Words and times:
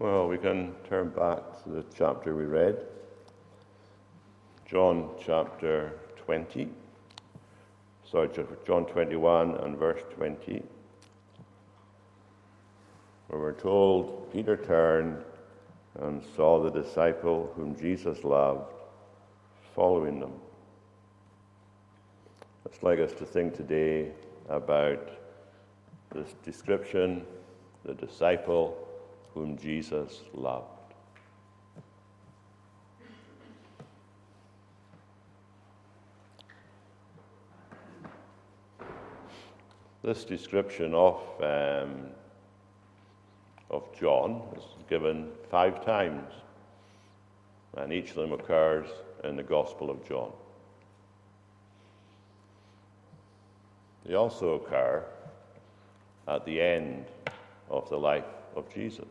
Well, 0.00 0.28
we 0.28 0.38
can 0.38 0.72
turn 0.88 1.10
back 1.10 1.62
to 1.62 1.68
the 1.68 1.84
chapter 1.94 2.34
we 2.34 2.46
read. 2.46 2.78
John 4.64 5.10
chapter 5.22 5.92
20. 6.24 6.70
Sorry, 8.10 8.30
John 8.66 8.86
21 8.86 9.56
and 9.56 9.76
verse 9.76 10.00
20. 10.16 10.62
Where 13.28 13.40
we're 13.42 13.52
told 13.52 14.32
Peter 14.32 14.56
turned 14.56 15.22
and 16.00 16.24
saw 16.34 16.62
the 16.62 16.70
disciple 16.70 17.52
whom 17.54 17.78
Jesus 17.78 18.24
loved 18.24 18.72
following 19.76 20.18
them. 20.18 20.32
I'd 22.64 22.82
like 22.82 23.00
us 23.00 23.12
to 23.18 23.26
think 23.26 23.54
today 23.54 24.12
about 24.48 25.10
this 26.10 26.32
description, 26.42 27.26
the 27.84 27.92
disciple 27.92 28.86
whom 29.34 29.56
Jesus 29.56 30.20
loved. 30.34 30.66
This 40.02 40.24
description 40.24 40.94
of, 40.94 41.20
um, 41.42 42.06
of 43.70 43.84
John 43.98 44.42
is 44.56 44.64
given 44.88 45.28
five 45.50 45.84
times, 45.84 46.32
and 47.76 47.92
each 47.92 48.10
of 48.10 48.16
them 48.16 48.32
occurs 48.32 48.88
in 49.24 49.36
the 49.36 49.42
Gospel 49.42 49.90
of 49.90 50.06
John. 50.08 50.32
They 54.06 54.14
also 54.14 54.54
occur 54.54 55.04
at 56.26 56.46
the 56.46 56.60
end 56.60 57.04
of 57.68 57.88
the 57.90 57.98
life 57.98 58.24
of 58.56 58.72
Jesus. 58.72 59.08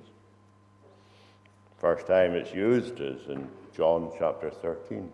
First 1.78 2.08
time 2.08 2.34
it's 2.34 2.54
used 2.54 3.00
is 3.00 3.28
in 3.30 3.48
John 3.76 4.12
chapter 4.18 4.50
13, 4.50 5.10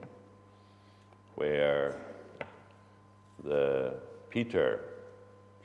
where 1.35 1.95
the 3.43 3.93
Peter 4.29 4.79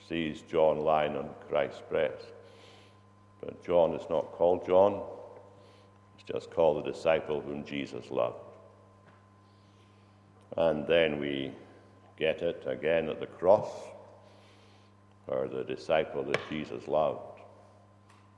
sees 0.07 0.43
John 0.43 0.81
lying 0.81 1.17
on 1.17 1.31
Christ's 1.49 1.81
breast. 1.89 2.27
But 3.41 3.65
John 3.65 3.95
is 3.95 4.05
not 4.11 4.33
called 4.33 4.67
John, 4.67 5.01
it's 6.15 6.31
just 6.31 6.51
called 6.51 6.85
the 6.85 6.93
disciple 6.93 7.41
whom 7.41 7.65
Jesus 7.65 8.11
loved. 8.11 8.45
And 10.59 10.87
then 10.87 11.19
we 11.19 11.53
get 12.19 12.43
it 12.43 12.65
again 12.67 13.09
at 13.09 13.21
the 13.21 13.27
cross, 13.27 13.71
where 15.25 15.49
the 15.49 15.65
disciple 15.65 16.25
that 16.25 16.41
Jesus 16.51 16.87
loved 16.87 17.30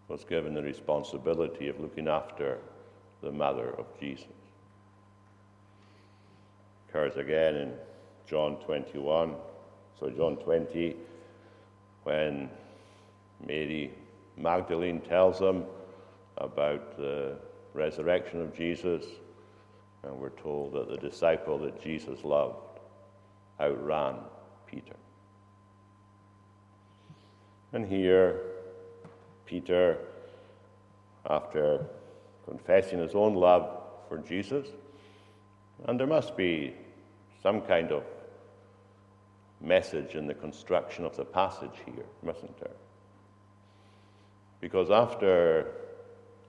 was 0.09 0.25
given 0.25 0.55
the 0.55 0.63
responsibility 0.63 1.69
of 1.69 1.81
looking 1.81 2.09
after 2.09 2.59
the 3.23 3.33
mother 3.33 3.75
of 3.79 3.87
Jesus. 3.99 4.27
Occurs 6.89 7.17
again 7.17 7.55
in 7.57 7.73
John 8.27 8.57
21, 8.57 9.35
so 9.99 10.11
John 10.11 10.37
20, 10.37 10.97
when 12.05 12.51
Mary 13.47 13.93
Magdalene 14.37 15.01
tells 15.01 15.39
them 15.39 15.65
about 16.39 16.97
the 16.97 17.37
resurrection 17.75 18.41
of 18.41 18.55
Jesus, 18.55 19.05
and 20.03 20.19
we're 20.19 20.31
told 20.31 20.73
that 20.75 20.89
the 20.89 20.97
disciple 20.97 21.59
that 21.59 21.83
Jesus 21.83 22.25
loved 22.25 22.57
outran 23.61 24.17
Peter. 24.67 24.97
And 27.73 27.87
here, 27.87 28.41
Peter, 29.47 29.99
after 31.29 31.87
confessing 32.47 32.99
his 32.99 33.15
own 33.15 33.35
love 33.35 33.69
for 34.09 34.19
Jesus, 34.19 34.67
and 35.87 35.99
there 35.99 36.07
must 36.07 36.37
be 36.37 36.75
some 37.43 37.61
kind 37.61 37.93
of 37.93 38.05
message 39.61 40.15
in 40.15 40.27
the 40.27 40.35
construction 40.35 41.05
of 41.05 41.17
the 41.17 41.25
passage 41.25 41.77
here, 41.85 42.05
mustn't 42.23 42.59
there? 42.59 42.77
Because 44.61 44.91
after 44.91 45.73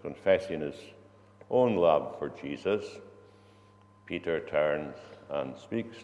confessing 0.02 0.62
his 0.62 0.76
own 1.50 1.76
love 1.76 2.18
for 2.20 2.30
Jesus, 2.30 2.86
Peter 4.06 4.40
turns 4.42 4.96
and 5.30 5.56
speaks, 5.58 5.98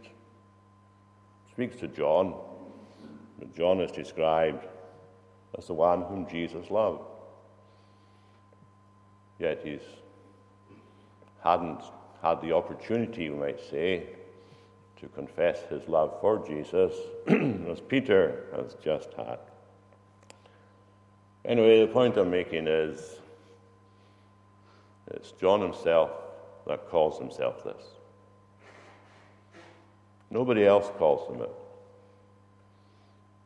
speaks 1.52 1.76
to 1.78 1.88
John. 1.88 2.34
John 3.56 3.82
is 3.82 3.92
described 3.92 4.66
as 5.58 5.68
the 5.68 5.74
one 5.74 6.04
whom 6.04 6.28
Jesus 6.28 6.70
loved. 6.70 7.04
Yet 9.40 9.62
he's 9.64 9.82
hadn't 11.44 11.82
had 12.22 12.42
the 12.42 12.52
opportunity, 12.52 13.30
we 13.30 13.40
might 13.40 13.60
say, 13.60 14.04
to 15.00 15.08
confess 15.08 15.62
his 15.70 15.88
love 15.88 16.20
for 16.20 16.46
Jesus, 16.46 16.94
as 17.28 17.80
Peter 17.80 18.46
has 18.56 18.76
just 18.84 19.14
had. 19.14 19.40
Anyway, 21.46 21.80
the 21.80 21.88
point 21.88 22.18
I'm 22.18 22.30
making 22.30 22.68
is 22.68 23.20
it's 25.08 25.32
John 25.32 25.62
himself 25.62 26.12
that 26.68 26.90
calls 26.90 27.18
himself 27.18 27.64
this. 27.64 27.82
Nobody 30.30 30.66
else 30.66 30.92
calls 30.98 31.34
him 31.34 31.42
it. 31.42 31.50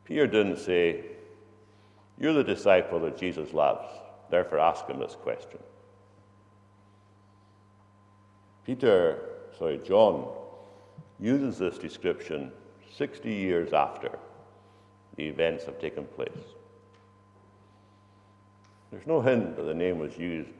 Peter 0.04 0.26
didn't 0.26 0.58
say, 0.58 1.02
you're 2.18 2.32
the 2.32 2.44
disciple 2.44 3.00
that 3.00 3.18
Jesus 3.18 3.52
loves, 3.52 3.88
therefore 4.30 4.58
ask 4.58 4.86
him 4.86 4.98
this 4.98 5.16
question. 5.22 5.58
Peter, 8.64 9.18
sorry, 9.58 9.78
John 9.84 10.28
uses 11.20 11.58
this 11.58 11.78
description 11.78 12.50
60 12.96 13.32
years 13.32 13.72
after 13.72 14.18
the 15.16 15.24
events 15.24 15.64
have 15.64 15.78
taken 15.80 16.04
place. 16.04 16.30
There's 18.90 19.06
no 19.06 19.20
hint 19.20 19.56
that 19.56 19.64
the 19.64 19.74
name 19.74 19.98
was 19.98 20.16
used 20.16 20.50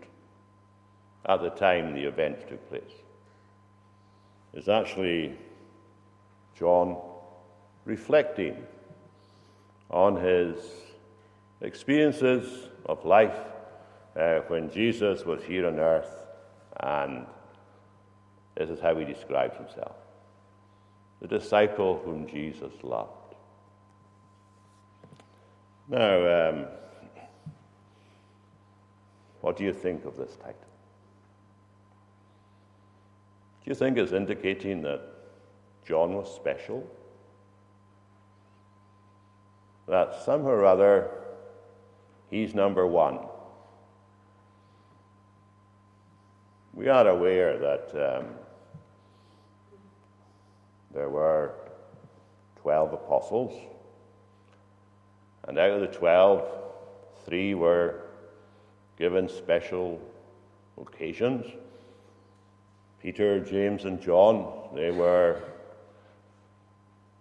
at 1.27 1.41
the 1.41 1.51
time 1.51 1.95
the 1.95 2.05
events 2.05 2.45
took 2.49 2.69
place. 2.69 2.83
It's 4.53 4.69
actually 4.69 5.37
John 6.59 6.97
reflecting 7.85 8.57
on 9.91 10.17
his 10.17 10.57
experiences 11.65 12.69
of 12.87 13.05
life 13.05 13.39
uh, 14.17 14.41
when 14.49 14.71
Jesus 14.71 15.25
was 15.25 15.43
here 15.43 15.67
on 15.67 15.79
earth, 15.79 16.27
and 16.81 17.27
this 18.57 18.71
is 18.71 18.81
how 18.81 18.95
he 18.97 19.05
describes 19.05 19.57
himself 19.57 19.97
the 21.21 21.39
disciple 21.39 22.03
whom 22.05 22.27
Jesus 22.27 22.73
loved. 22.83 23.35
Now, 25.89 26.51
um, 26.51 26.67
what 29.41 29.57
do 29.57 29.65
you 29.65 29.73
think 29.73 30.05
of 30.05 30.17
this 30.17 30.37
title? 30.37 30.55
Do 33.65 33.71
you 33.71 33.75
think 33.75 33.97
it's 33.97 34.13
indicating 34.13 34.83
that 34.83 35.01
John 35.87 36.13
was 36.13 36.35
special? 36.35 36.87
That 39.89 40.23
somehow 40.25 40.49
or 40.49 40.67
other 40.67 41.11
He's 42.31 42.55
number 42.55 42.87
one. 42.87 43.19
We 46.73 46.89
are 46.89 47.07
aware 47.07 47.59
that 47.59 48.19
um, 48.19 48.27
there 50.93 51.09
were 51.09 51.55
12 52.63 52.95
apostles, 52.95 53.53
and 55.47 55.59
out 55.59 55.71
of 55.71 55.81
the 55.81 55.87
12, 55.87 56.49
three 57.27 57.55
were 57.55 58.01
given 58.99 59.29
special 59.29 60.01
occasions. 60.81 61.47
Peter, 63.01 63.39
James, 63.39 63.85
and 63.85 64.01
John, 64.01 64.71
they 64.75 64.91
were 64.91 65.43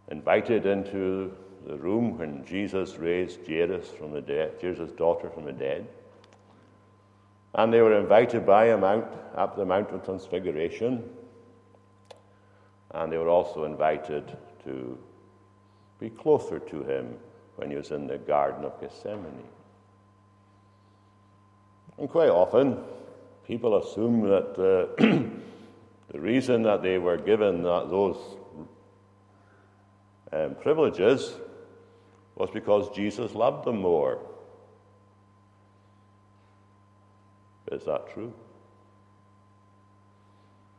invited 0.09 0.65
into 0.65 1.35
the 1.65 1.77
room 1.77 2.17
when 2.17 2.45
Jesus 2.45 2.97
raised 2.97 3.47
Jairus 3.47 3.89
from 3.89 4.11
the 4.11 4.21
dead, 4.21 4.53
Jairus' 4.61 4.91
daughter 4.91 5.29
from 5.29 5.45
the 5.45 5.53
dead. 5.53 5.87
And 7.55 7.71
they 7.71 7.81
were 7.81 7.97
invited 7.97 8.45
by 8.45 8.65
him 8.65 8.83
out 8.83 9.31
up 9.35 9.55
the 9.55 9.65
Mount 9.65 9.91
of 9.91 10.03
Transfiguration. 10.03 11.09
And 12.91 13.11
they 13.11 13.17
were 13.17 13.29
also 13.29 13.63
invited 13.63 14.37
to 14.65 14.97
be 15.99 16.09
closer 16.09 16.59
to 16.59 16.83
him 16.83 17.15
when 17.55 17.69
he 17.69 17.75
was 17.75 17.91
in 17.91 18.07
the 18.07 18.17
Garden 18.17 18.65
of 18.65 18.79
Gethsemane. 18.81 19.43
And 21.97 22.09
quite 22.09 22.29
often, 22.29 22.79
people 23.47 23.77
assume 23.77 24.27
that 24.27 24.57
uh, 24.57 25.01
the 26.11 26.19
reason 26.19 26.63
that 26.63 26.81
they 26.81 26.97
were 26.97 27.17
given 27.17 27.63
that, 27.63 27.89
those 27.89 28.17
um, 30.31 30.55
privileges 30.55 31.35
was 32.35 32.49
because 32.49 32.89
Jesus 32.95 33.35
loved 33.35 33.65
them 33.65 33.79
more. 33.79 34.19
Is 37.71 37.85
that 37.85 38.13
true? 38.13 38.33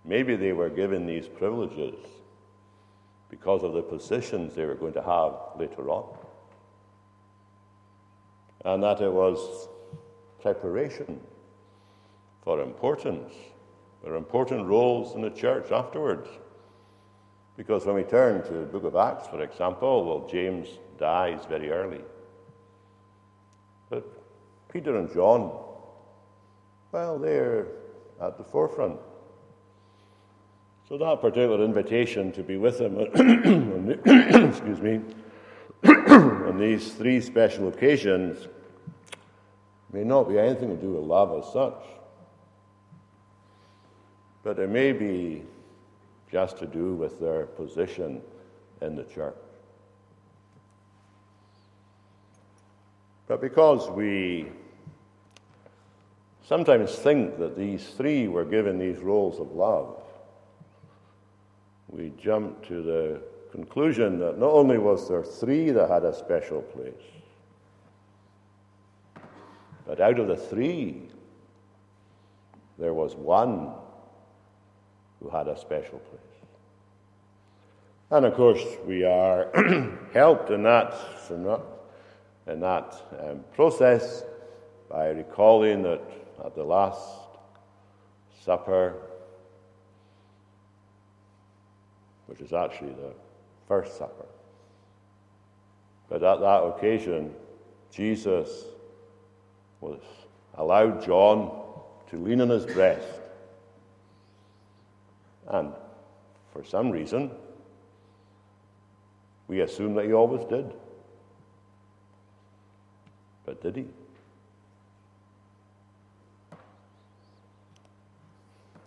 Maybe 0.05 0.37
they 0.37 0.53
were 0.53 0.69
given 0.69 1.07
these 1.07 1.27
privileges 1.27 1.95
because 3.31 3.63
of 3.63 3.73
the 3.73 3.83
positions 3.83 4.55
they 4.55 4.67
were 4.67 4.75
going 4.75 4.93
to 4.93 5.03
have 5.03 5.33
later 5.59 5.89
on. 5.89 6.19
And 8.65 8.83
that 8.83 9.01
it 9.01 9.13
was 9.13 9.69
preparation 10.41 11.21
for 12.43 12.61
importance, 12.61 13.33
for 14.03 14.17
important 14.17 14.67
roles 14.67 15.15
in 15.15 15.23
the 15.23 15.31
church 15.31 15.73
afterwards. 15.73 16.29
Because 17.57 17.87
when 17.87 17.95
we 17.95 18.03
turn 18.03 18.43
to 18.43 18.53
the 18.53 18.65
book 18.65 18.85
of 18.85 18.97
Acts, 18.97 19.27
for 19.29 19.43
example, 19.43 20.05
well, 20.05 20.29
James 20.29 20.69
dies 20.99 21.45
very 21.49 21.71
early. 21.71 22.01
But 23.91 24.07
Peter 24.73 24.97
and 24.97 25.13
John, 25.13 25.53
well, 26.93 27.19
they're 27.19 27.67
at 28.21 28.39
the 28.39 28.45
forefront. 28.45 28.99
So 30.89 30.99
that 30.99 31.21
particular 31.21 31.65
invitation 31.65 32.33
to 32.33 32.43
be 32.43 32.57
with 32.57 32.81
him, 32.81 32.99
excuse 34.51 34.81
me, 34.81 35.01
on 35.85 36.59
these 36.59 36.93
three 36.93 37.21
special 37.21 37.69
occasions 37.69 38.49
may 39.93 40.05
not 40.05 40.29
be 40.29 40.39
anything 40.39 40.69
to 40.69 40.77
do 40.77 40.93
with 40.93 41.05
love 41.05 41.43
as 41.43 41.53
such, 41.53 41.83
but 44.43 44.59
it 44.59 44.69
may 44.69 44.93
be 44.93 45.43
just 46.31 46.59
to 46.59 46.67
do 46.67 46.95
with 46.95 47.21
their 47.21 47.47
position 47.47 48.21
in 48.83 48.97
the 48.97 49.05
church. 49.05 49.37
But 53.27 53.41
because 53.41 53.89
we 53.91 54.49
sometimes 56.47 56.95
think 56.95 57.39
that 57.39 57.57
these 57.57 57.89
three 57.97 58.29
were 58.29 58.45
given 58.45 58.79
these 58.79 58.99
roles 58.99 59.41
of 59.41 59.53
love, 59.53 60.03
we 61.89 62.13
jump 62.21 62.67
to 62.67 62.83
the 62.83 63.21
conclusion 63.51 64.19
that 64.19 64.39
not 64.39 64.51
only 64.51 64.79
was 64.79 65.09
there 65.09 65.23
three 65.23 65.71
that 65.71 65.89
had 65.89 66.05
a 66.05 66.15
special 66.15 66.61
place, 66.61 66.95
but 69.87 70.01
out 70.01 70.19
of 70.19 70.29
the 70.29 70.37
three, 70.37 71.09
there 72.79 72.95
was 72.95 73.15
one 73.15 73.71
who 75.23 75.29
had 75.29 75.47
a 75.47 75.59
special 75.59 75.99
place. 75.99 76.21
And 78.11 78.27
of 78.27 78.35
course, 78.35 78.63
we 78.87 79.05
are 79.05 79.51
helped 80.13 80.51
in 80.51 80.63
that, 80.65 80.95
in 82.47 82.61
that 82.61 83.01
um, 83.21 83.41
process 83.55 84.25
by 84.91 85.09
recalling 85.09 85.83
that 85.83 86.03
at 86.45 86.55
the 86.55 86.63
Last 86.63 87.01
Supper, 88.43 88.95
which 92.27 92.41
is 92.41 92.53
actually 92.53 92.93
the 92.93 93.13
First 93.67 93.97
Supper, 93.97 94.27
but 96.09 96.23
at 96.23 96.41
that 96.41 96.63
occasion, 96.63 97.35
Jesus 97.91 98.65
was 99.81 100.01
allowed 100.55 101.05
John 101.05 101.51
to 102.11 102.17
lean 102.19 102.41
on 102.41 102.49
his 102.49 102.67
breast. 102.67 103.09
And 105.49 105.73
for 106.53 106.65
some 106.65 106.91
reason, 106.91 107.31
we 109.49 109.61
assume 109.61 109.95
that 109.95 110.05
he 110.05 110.13
always 110.13 110.45
did. 110.47 110.73
But 113.45 113.63
did 113.63 113.77
he? 113.77 113.87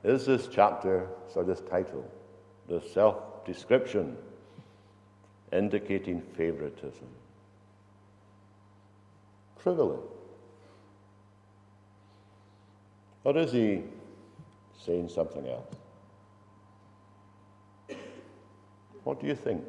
Is 0.03 0.25
this 0.25 0.47
chapter, 0.47 1.07
so 1.31 1.43
this 1.43 1.61
title, 1.61 2.09
the 2.67 2.81
self 2.81 3.45
description, 3.45 4.17
indicating 5.51 6.21
favoritism? 6.21 7.07
Privily. 9.59 9.99
Or 13.23 13.37
is 13.37 13.51
he 13.51 13.83
saying 14.79 15.09
something 15.09 15.45
else? 15.47 15.75
What 19.03 19.19
do 19.19 19.27
you 19.27 19.35
think? 19.35 19.63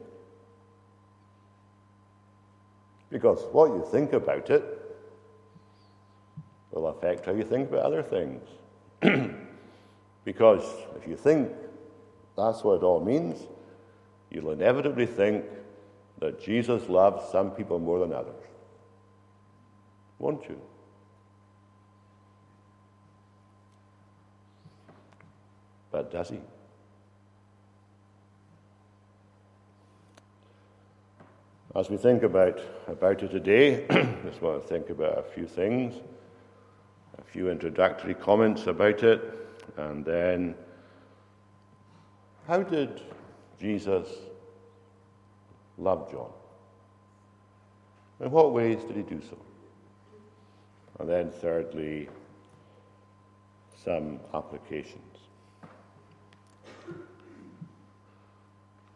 Because 3.11 3.45
what 3.53 3.71
you 3.71 3.85
think 3.91 4.13
about 4.13 4.51
it 4.51 4.78
will 6.71 6.89
affect 6.89 7.27
how 7.27 7.33
you 7.33 7.45
think 7.45 7.71
about 7.71 7.85
other 7.85 8.03
things. 8.03 8.43
because 10.25 10.65
if 10.97 11.09
you 11.09 11.17
think 11.17 11.51
that's 12.37 12.63
what 12.63 12.75
it 12.75 12.83
all 12.83 13.05
means, 13.05 13.39
you'll 14.31 14.51
inevitably 14.51 15.07
think 15.07 15.45
that 16.21 16.43
Jesus 16.43 16.89
loves 16.89 17.31
some 17.31 17.51
people 17.53 17.79
more 17.79 18.01
than 18.01 18.13
others. 18.13 18.35
Won't 20.19 20.49
you? 20.49 20.61
But 25.91 26.11
does 26.11 26.29
he? 26.29 26.41
As 31.75 31.89
we 31.89 31.97
think 31.97 32.23
about, 32.23 32.61
about 32.89 33.23
it 33.23 33.31
today, 33.31 33.87
just 34.25 34.43
want 34.43 34.63
to 34.63 34.69
think 34.69 34.91
about 34.91 35.19
a 35.19 35.23
few 35.23 35.47
things, 35.47 35.95
few 37.33 37.51
introductory 37.51 38.15
comments 38.15 38.67
about 38.67 39.03
it, 39.03 39.21
and 39.77 40.05
then 40.05 40.55
how 42.47 42.63
did 42.63 43.03
Jesus 43.61 44.09
love 45.77 46.11
John? 46.11 46.31
In 48.21 48.31
what 48.31 48.53
ways 48.53 48.83
did 48.85 48.97
he 48.97 49.03
do 49.03 49.21
so? 49.21 49.37
And 50.99 51.09
then, 51.09 51.31
thirdly, 51.31 52.09
some 53.85 54.19
applications. 54.35 55.03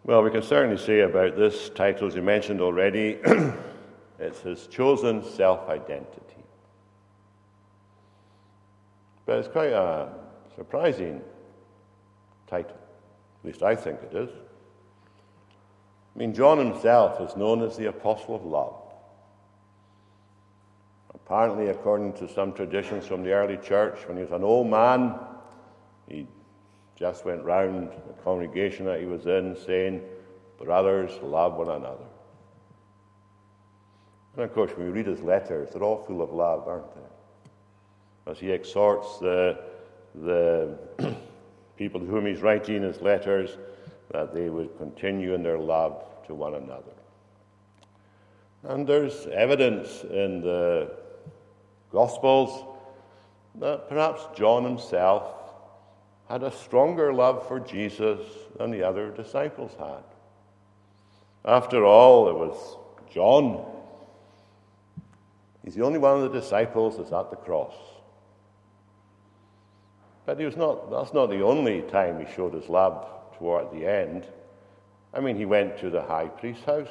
Well, 0.05 0.23
we 0.23 0.31
can 0.31 0.43
certainly 0.43 0.79
say 0.79 1.01
about 1.01 1.37
this 1.37 1.69
title, 1.69 2.09
as 2.09 2.17
you 2.17 2.23
mentioned 2.23 2.61
already, 2.61 3.19
it's 4.19 4.41
his 4.41 4.67
chosen 4.67 5.23
self 5.23 5.69
identity. 5.69 6.42
But 9.33 9.39
it's 9.39 9.49
quite 9.49 9.73
a 9.73 10.11
surprising 10.57 11.23
title. 12.47 12.77
At 12.77 13.47
least 13.47 13.63
I 13.63 13.75
think 13.75 14.01
it 14.03 14.15
is. 14.15 14.29
I 16.15 16.19
mean, 16.19 16.35
John 16.35 16.59
himself 16.59 17.19
is 17.19 17.35
known 17.35 17.63
as 17.63 17.75
the 17.75 17.87
Apostle 17.87 18.35
of 18.37 18.45
Love. 18.45 18.77
Apparently, 21.15 21.69
according 21.69 22.13
to 22.19 22.29
some 22.29 22.53
traditions 22.53 23.07
from 23.07 23.23
the 23.23 23.33
early 23.33 23.57
church, 23.57 24.07
when 24.07 24.19
he 24.19 24.23
was 24.23 24.33
an 24.33 24.45
old 24.45 24.67
man, 24.67 25.15
he 26.07 26.27
just 26.95 27.25
went 27.25 27.43
round 27.43 27.89
the 28.07 28.23
congregation 28.23 28.85
that 28.85 29.01
he 29.01 29.07
was 29.07 29.25
in 29.25 29.57
saying, 29.65 30.03
Brothers, 30.63 31.11
love 31.23 31.55
one 31.55 31.71
another. 31.71 32.05
And 34.37 34.45
of 34.45 34.53
course, 34.53 34.73
when 34.73 34.89
we 34.89 34.93
read 34.93 35.07
his 35.07 35.23
letters, 35.23 35.71
they're 35.73 35.83
all 35.83 36.05
full 36.05 36.21
of 36.21 36.35
love, 36.35 36.69
aren't 36.69 36.95
they? 36.95 37.01
As 38.27 38.39
he 38.39 38.51
exhorts 38.51 39.19
the, 39.19 39.59
the 40.15 40.79
people 41.77 42.01
to 42.01 42.07
whom 42.07 42.27
he's 42.27 42.41
writing 42.41 42.83
his 42.83 43.01
letters 43.01 43.59
that 44.13 44.35
they 44.35 44.49
would 44.49 44.77
continue 44.79 45.35
in 45.35 45.43
their 45.43 45.59
love 45.59 46.05
to 46.27 46.35
one 46.35 46.55
another. 46.55 46.93
And 48.65 48.87
there's 48.87 49.27
evidence 49.27 50.05
in 50.05 50.41
the 50.41 50.93
Gospels 51.91 52.65
that 53.57 53.89
perhaps 53.89 54.23
John 54.35 54.65
himself 54.65 55.25
had 56.29 56.43
a 56.43 56.51
stronger 56.51 57.13
love 57.13 57.47
for 57.47 57.61
Jesus 57.61 58.21
than 58.57 58.71
the 58.71 58.83
other 58.83 59.11
disciples 59.11 59.73
had. 59.79 60.05
After 61.45 61.85
all, 61.85 62.29
it 62.29 62.35
was 62.35 62.77
John. 63.13 63.65
He's 65.65 65.75
the 65.75 65.85
only 65.85 65.99
one 65.99 66.17
of 66.17 66.33
the 66.33 66.41
disciples 66.41 66.97
that's 66.97 67.13
at 67.13 67.31
the 67.31 67.37
cross. 67.37 67.75
But 70.25 70.39
he 70.39 70.45
was 70.45 70.57
not, 70.57 70.91
that's 70.91 71.13
not 71.13 71.31
the 71.31 71.43
only 71.43 71.83
time 71.83 72.25
he 72.25 72.33
showed 72.33 72.55
his 72.55 72.69
love 72.69 73.07
toward 73.39 73.71
the 73.73 73.87
end. 73.87 74.27
I 75.13 75.21
mean, 75.21 75.37
he 75.37 75.45
went 75.45 75.79
to 75.79 75.91
the 75.91 76.03
high 76.03 76.29
priest's 76.29 76.65
house 76.65 76.89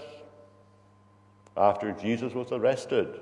after 1.55 1.91
Jesus 1.93 2.33
was 2.33 2.51
arrested. 2.51 3.19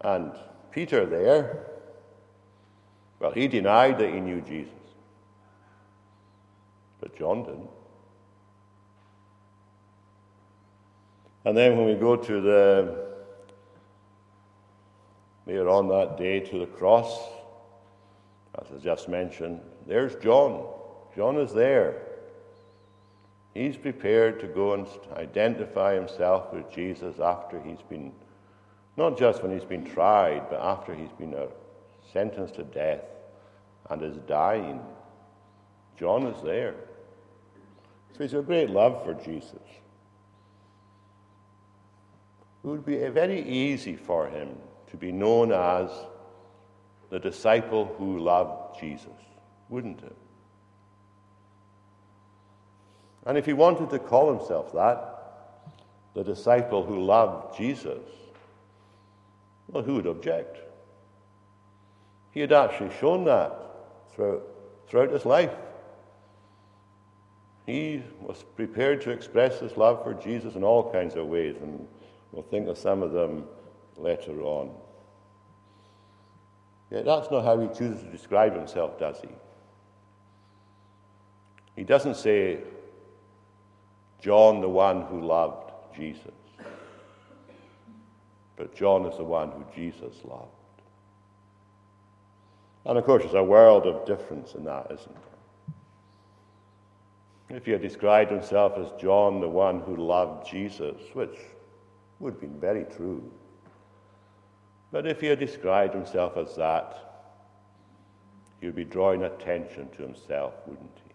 And 0.00 0.32
Peter 0.72 1.06
there 1.06 1.66
well, 3.24 3.32
he 3.32 3.48
denied 3.48 3.98
that 4.00 4.12
he 4.12 4.20
knew 4.20 4.42
Jesus. 4.42 4.70
But 7.00 7.16
John 7.16 7.42
didn't. 7.42 7.70
And 11.46 11.56
then 11.56 11.78
when 11.78 11.86
we 11.86 11.94
go 11.94 12.16
to 12.16 12.40
the 12.42 13.04
There 15.46 15.68
on 15.70 15.88
that 15.88 16.18
day 16.18 16.40
to 16.40 16.58
the 16.58 16.66
cross, 16.66 17.18
as 18.60 18.66
I 18.72 18.78
just 18.82 19.08
mentioned, 19.08 19.60
there's 19.86 20.14
John. 20.16 20.66
John 21.14 21.36
is 21.36 21.52
there. 21.52 22.02
He's 23.54 23.76
prepared 23.76 24.40
to 24.40 24.46
go 24.48 24.74
and 24.74 24.86
identify 25.12 25.94
himself 25.94 26.52
with 26.52 26.70
Jesus 26.72 27.20
after 27.20 27.60
he's 27.60 27.82
been, 27.88 28.12
not 28.96 29.16
just 29.16 29.42
when 29.42 29.52
he's 29.52 29.64
been 29.64 29.84
tried, 29.84 30.50
but 30.50 30.60
after 30.60 30.94
he's 30.94 31.12
been 31.12 31.34
uh, 31.34 31.46
sentenced 32.12 32.56
to 32.56 32.64
death 32.64 33.04
and 33.90 34.02
is 34.02 34.16
dying. 34.26 34.80
John 35.96 36.26
is 36.26 36.42
there. 36.42 36.74
So 38.16 38.22
he's 38.24 38.34
a 38.34 38.42
great 38.42 38.70
love 38.70 39.04
for 39.04 39.14
Jesus. 39.14 39.62
It 42.62 42.66
would 42.66 42.86
be 42.86 42.96
very 43.08 43.42
easy 43.42 43.94
for 43.94 44.28
him 44.28 44.56
to 44.90 44.96
be 44.96 45.12
known 45.12 45.52
as 45.52 45.90
the 47.14 47.20
disciple 47.20 47.94
who 47.96 48.18
loved 48.18 48.80
Jesus, 48.80 49.06
wouldn't 49.68 50.02
it? 50.02 50.16
And 53.24 53.38
if 53.38 53.46
he 53.46 53.52
wanted 53.52 53.90
to 53.90 54.00
call 54.00 54.36
himself 54.36 54.72
that, 54.72 55.60
the 56.14 56.24
disciple 56.24 56.84
who 56.84 57.04
loved 57.04 57.56
Jesus, 57.56 58.02
well, 59.68 59.84
who 59.84 59.94
would 59.94 60.08
object? 60.08 60.58
He 62.32 62.40
had 62.40 62.52
actually 62.52 62.90
shown 62.98 63.26
that 63.26 63.60
throughout, 64.12 64.42
throughout 64.88 65.12
his 65.12 65.24
life. 65.24 65.54
He 67.64 68.02
was 68.22 68.44
prepared 68.56 69.02
to 69.02 69.12
express 69.12 69.60
his 69.60 69.76
love 69.76 70.02
for 70.02 70.14
Jesus 70.14 70.56
in 70.56 70.64
all 70.64 70.90
kinds 70.90 71.14
of 71.14 71.28
ways, 71.28 71.54
and 71.62 71.86
we'll 72.32 72.42
think 72.42 72.66
of 72.66 72.76
some 72.76 73.04
of 73.04 73.12
them 73.12 73.44
later 73.96 74.42
on. 74.42 74.72
Yet 76.90 77.04
that's 77.04 77.30
not 77.30 77.44
how 77.44 77.58
he 77.58 77.68
chooses 77.68 78.02
to 78.02 78.10
describe 78.10 78.54
himself, 78.54 78.98
does 78.98 79.20
he? 79.20 79.28
He 81.76 81.84
doesn't 81.84 82.16
say, 82.16 82.58
John, 84.20 84.60
the 84.60 84.68
one 84.68 85.02
who 85.02 85.20
loved 85.20 85.72
Jesus. 85.94 86.32
But 88.56 88.74
John 88.74 89.06
is 89.06 89.16
the 89.16 89.24
one 89.24 89.50
who 89.50 89.64
Jesus 89.74 90.14
loved. 90.24 90.50
And 92.86 92.98
of 92.98 93.04
course, 93.04 93.22
there's 93.22 93.34
a 93.34 93.42
world 93.42 93.86
of 93.86 94.06
difference 94.06 94.54
in 94.54 94.64
that, 94.64 94.86
isn't 94.92 95.14
there? 97.48 97.58
If 97.58 97.64
he 97.66 97.72
had 97.72 97.82
described 97.82 98.30
himself 98.30 98.78
as 98.78 98.92
John, 99.00 99.40
the 99.40 99.48
one 99.48 99.80
who 99.80 99.96
loved 99.96 100.48
Jesus, 100.48 101.00
which 101.12 101.36
would 102.18 102.34
have 102.34 102.40
been 102.40 102.60
very 102.60 102.84
true, 102.84 103.30
but 104.94 105.08
if 105.08 105.20
he 105.20 105.34
described 105.34 105.92
himself 105.92 106.36
as 106.36 106.54
that, 106.54 106.96
he 108.60 108.66
would 108.66 108.76
be 108.76 108.84
drawing 108.84 109.24
attention 109.24 109.88
to 109.96 110.02
himself, 110.02 110.54
wouldn't 110.68 110.98
he? 111.04 111.12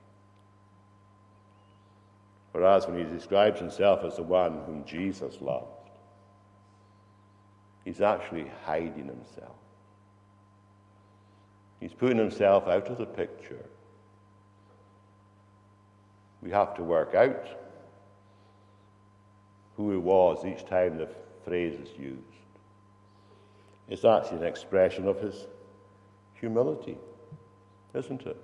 Whereas 2.52 2.88
when 2.88 2.98
he 2.98 3.06
describes 3.06 3.58
himself 3.58 4.04
as 4.04 4.18
the 4.18 4.24
one 4.24 4.64
whom 4.66 4.84
Jesus 4.84 5.40
loved, 5.40 5.92
he's 7.86 8.02
actually 8.02 8.52
hiding 8.66 9.06
himself. 9.06 9.56
He's 11.80 11.94
putting 11.94 12.18
himself 12.18 12.68
out 12.68 12.90
of 12.90 12.98
the 12.98 13.06
picture. 13.06 13.64
We 16.42 16.52
have 16.52 16.76
to 16.76 16.84
work 16.84 17.16
out 17.16 17.48
who 19.78 19.90
he 19.90 19.98
was 19.98 20.46
each 20.46 20.66
time 20.66 20.98
the 20.98 21.08
phrase 21.46 21.80
is 21.80 21.98
used. 21.98 22.26
It's 23.90 24.06
actually 24.06 24.38
an 24.38 24.44
expression 24.44 25.08
of 25.08 25.20
his 25.20 25.48
humility, 26.36 26.98
isn't 27.94 28.22
it? 28.26 28.38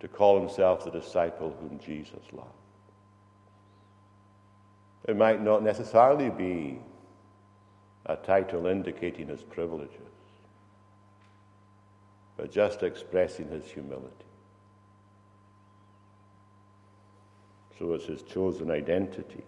to 0.00 0.08
call 0.08 0.38
himself 0.38 0.84
the 0.84 0.90
disciple 0.90 1.56
whom 1.60 1.78
Jesus 1.78 2.22
loved. 2.32 2.48
It 5.06 5.16
might 5.16 5.42
not 5.42 5.62
necessarily 5.62 6.30
be 6.30 6.78
a 8.06 8.16
title 8.16 8.66
indicating 8.66 9.28
his 9.28 9.42
privileges, 9.42 9.90
but 12.36 12.52
just 12.52 12.82
expressing 12.82 13.48
his 13.48 13.64
humility. 13.64 14.06
So 17.78 17.92
it's 17.94 18.06
his 18.06 18.22
chosen 18.22 18.70
identity. 18.70 19.44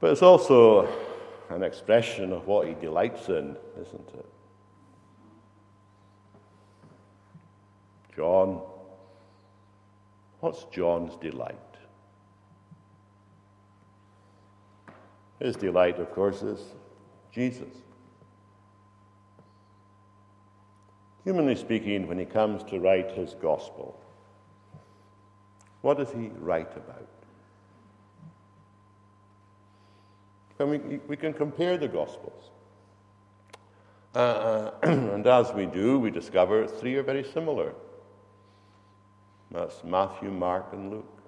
But 0.00 0.12
it's 0.12 0.22
also 0.22 0.88
an 1.50 1.62
expression 1.62 2.32
of 2.32 2.46
what 2.46 2.66
he 2.68 2.74
delights 2.74 3.28
in, 3.28 3.56
isn't 3.80 4.08
it? 4.14 4.26
John. 8.14 8.60
What's 10.40 10.64
John's 10.64 11.16
delight? 11.16 11.56
His 15.40 15.56
delight, 15.56 15.98
of 15.98 16.12
course, 16.12 16.42
is 16.42 16.60
Jesus. 17.32 17.72
Humanly 21.24 21.56
speaking, 21.56 22.08
when 22.08 22.18
he 22.18 22.24
comes 22.24 22.64
to 22.64 22.80
write 22.80 23.10
his 23.12 23.34
gospel, 23.34 24.00
what 25.82 25.98
does 25.98 26.10
he 26.10 26.30
write 26.38 26.76
about? 26.76 27.08
And 30.58 30.70
we, 30.70 30.78
we 31.06 31.16
can 31.16 31.32
compare 31.32 31.76
the 31.78 31.88
gospels. 31.88 32.50
Uh, 34.14 34.18
uh 34.18 34.74
and 34.82 35.26
as 35.26 35.52
we 35.52 35.66
do, 35.66 35.98
we 35.98 36.10
discover 36.10 36.66
three 36.66 36.96
are 36.96 37.02
very 37.02 37.24
similar. 37.24 37.74
That's 39.50 39.82
Matthew, 39.84 40.30
Mark, 40.30 40.72
and 40.72 40.90
Luke. 40.90 41.22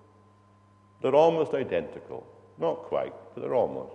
They're 1.00 1.14
almost 1.14 1.54
identical. 1.54 2.26
Not 2.58 2.82
quite, 2.82 3.14
but 3.34 3.40
they're 3.40 3.54
almost. 3.54 3.94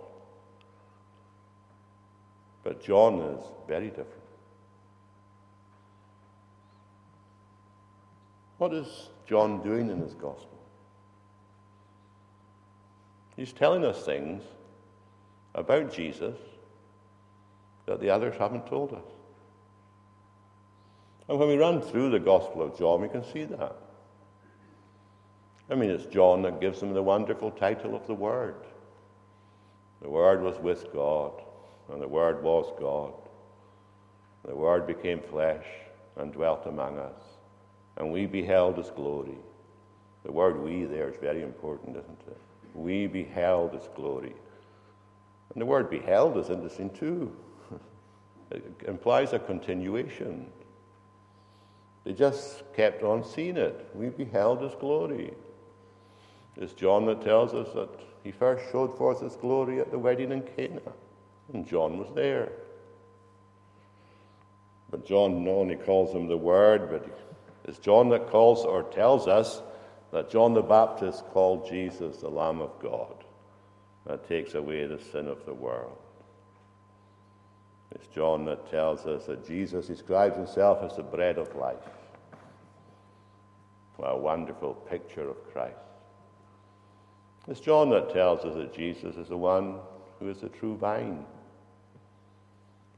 But 2.63 2.83
John 2.83 3.19
is 3.19 3.43
very 3.67 3.89
different. 3.89 4.09
What 8.57 8.73
is 8.73 9.09
John 9.27 9.61
doing 9.61 9.89
in 9.89 9.99
his 9.99 10.13
gospel? 10.13 10.57
He's 13.35 13.51
telling 13.51 13.83
us 13.83 14.03
things 14.05 14.41
about 15.55 15.91
Jesus 15.91 16.35
that 17.87 17.99
the 17.99 18.09
others 18.09 18.35
haven't 18.37 18.67
told 18.67 18.93
us. 18.93 19.11
And 21.27 21.39
when 21.39 21.47
we 21.47 21.57
run 21.57 21.81
through 21.81 22.11
the 22.11 22.19
Gospel 22.19 22.61
of 22.61 22.77
John, 22.77 23.01
we 23.01 23.07
can 23.07 23.23
see 23.23 23.45
that. 23.45 23.75
I 25.69 25.75
mean, 25.75 25.89
it's 25.89 26.05
John 26.05 26.43
that 26.43 26.61
gives 26.61 26.81
him 26.81 26.93
the 26.93 27.01
wonderful 27.01 27.49
title 27.49 27.95
of 27.95 28.05
the 28.05 28.13
Word. 28.13 28.55
The 30.03 30.09
Word 30.09 30.43
was 30.43 30.59
with 30.59 30.93
God, 30.93 31.41
and 31.91 31.99
the 31.99 32.07
Word 32.07 32.43
was 32.43 32.71
God. 32.79 33.13
The 34.47 34.55
Word 34.55 34.85
became 34.85 35.19
flesh 35.19 35.65
and 36.17 36.31
dwelt 36.31 36.67
among 36.67 36.99
us, 36.99 37.21
and 37.97 38.11
we 38.11 38.25
beheld 38.25 38.77
his 38.77 38.91
glory. 38.91 39.37
The 40.23 40.31
word 40.31 40.59
we 40.59 40.85
there 40.85 41.09
is 41.09 41.17
very 41.21 41.43
important, 41.43 41.97
isn't 41.97 42.21
it? 42.27 42.37
We 42.73 43.07
beheld 43.07 43.73
his 43.73 43.87
glory. 43.95 44.33
And 45.53 45.61
the 45.61 45.65
word 45.65 45.89
beheld 45.89 46.37
is 46.37 46.49
interesting 46.49 46.89
too. 46.89 47.35
it 48.51 48.63
implies 48.87 49.33
a 49.33 49.39
continuation. 49.39 50.47
They 52.03 52.13
just 52.13 52.63
kept 52.73 53.03
on 53.03 53.23
seeing 53.23 53.57
it. 53.57 53.89
We 53.93 54.09
beheld 54.09 54.61
his 54.61 54.75
glory. 54.75 55.33
It's 56.55 56.73
John 56.73 57.05
that 57.07 57.21
tells 57.21 57.53
us 57.53 57.73
that 57.73 57.89
he 58.23 58.31
first 58.31 58.71
showed 58.71 58.97
forth 58.97 59.21
his 59.21 59.35
glory 59.35 59.79
at 59.79 59.91
the 59.91 59.99
wedding 59.99 60.31
in 60.31 60.41
Cana, 60.41 60.81
and 61.53 61.67
John 61.67 61.97
was 61.97 62.07
there. 62.15 62.51
But 64.89 65.05
John 65.05 65.43
not 65.43 65.51
only 65.51 65.75
calls 65.75 66.15
him 66.15 66.27
the 66.27 66.37
Word, 66.37 66.89
but 66.89 67.05
it's 67.65 67.79
John 67.79 68.09
that 68.09 68.29
calls 68.29 68.63
or 68.63 68.83
tells 68.83 69.27
us 69.27 69.61
that 70.11 70.29
John 70.29 70.53
the 70.53 70.61
Baptist 70.61 71.25
called 71.31 71.67
Jesus 71.67 72.17
the 72.17 72.29
Lamb 72.29 72.61
of 72.61 72.71
God 72.79 73.24
that 74.05 74.27
takes 74.27 74.53
away 74.53 74.85
the 74.85 74.99
sin 74.99 75.27
of 75.27 75.45
the 75.45 75.53
world. 75.53 75.97
It's 77.91 78.07
John 78.07 78.45
that 78.45 78.69
tells 78.69 79.05
us 79.05 79.25
that 79.25 79.47
Jesus 79.47 79.87
describes 79.87 80.35
himself 80.35 80.83
as 80.83 80.97
the 80.97 81.03
bread 81.03 81.37
of 81.37 81.55
life. 81.55 81.77
What 83.97 84.09
a 84.09 84.17
wonderful 84.17 84.73
picture 84.73 85.29
of 85.29 85.51
Christ. 85.53 85.77
It's 87.47 87.59
John 87.59 87.89
that 87.91 88.11
tells 88.11 88.43
us 88.43 88.55
that 88.55 88.73
Jesus 88.73 89.15
is 89.15 89.29
the 89.29 89.37
one 89.37 89.77
who 90.19 90.29
is 90.29 90.39
the 90.39 90.49
true 90.49 90.75
vine. 90.75 91.25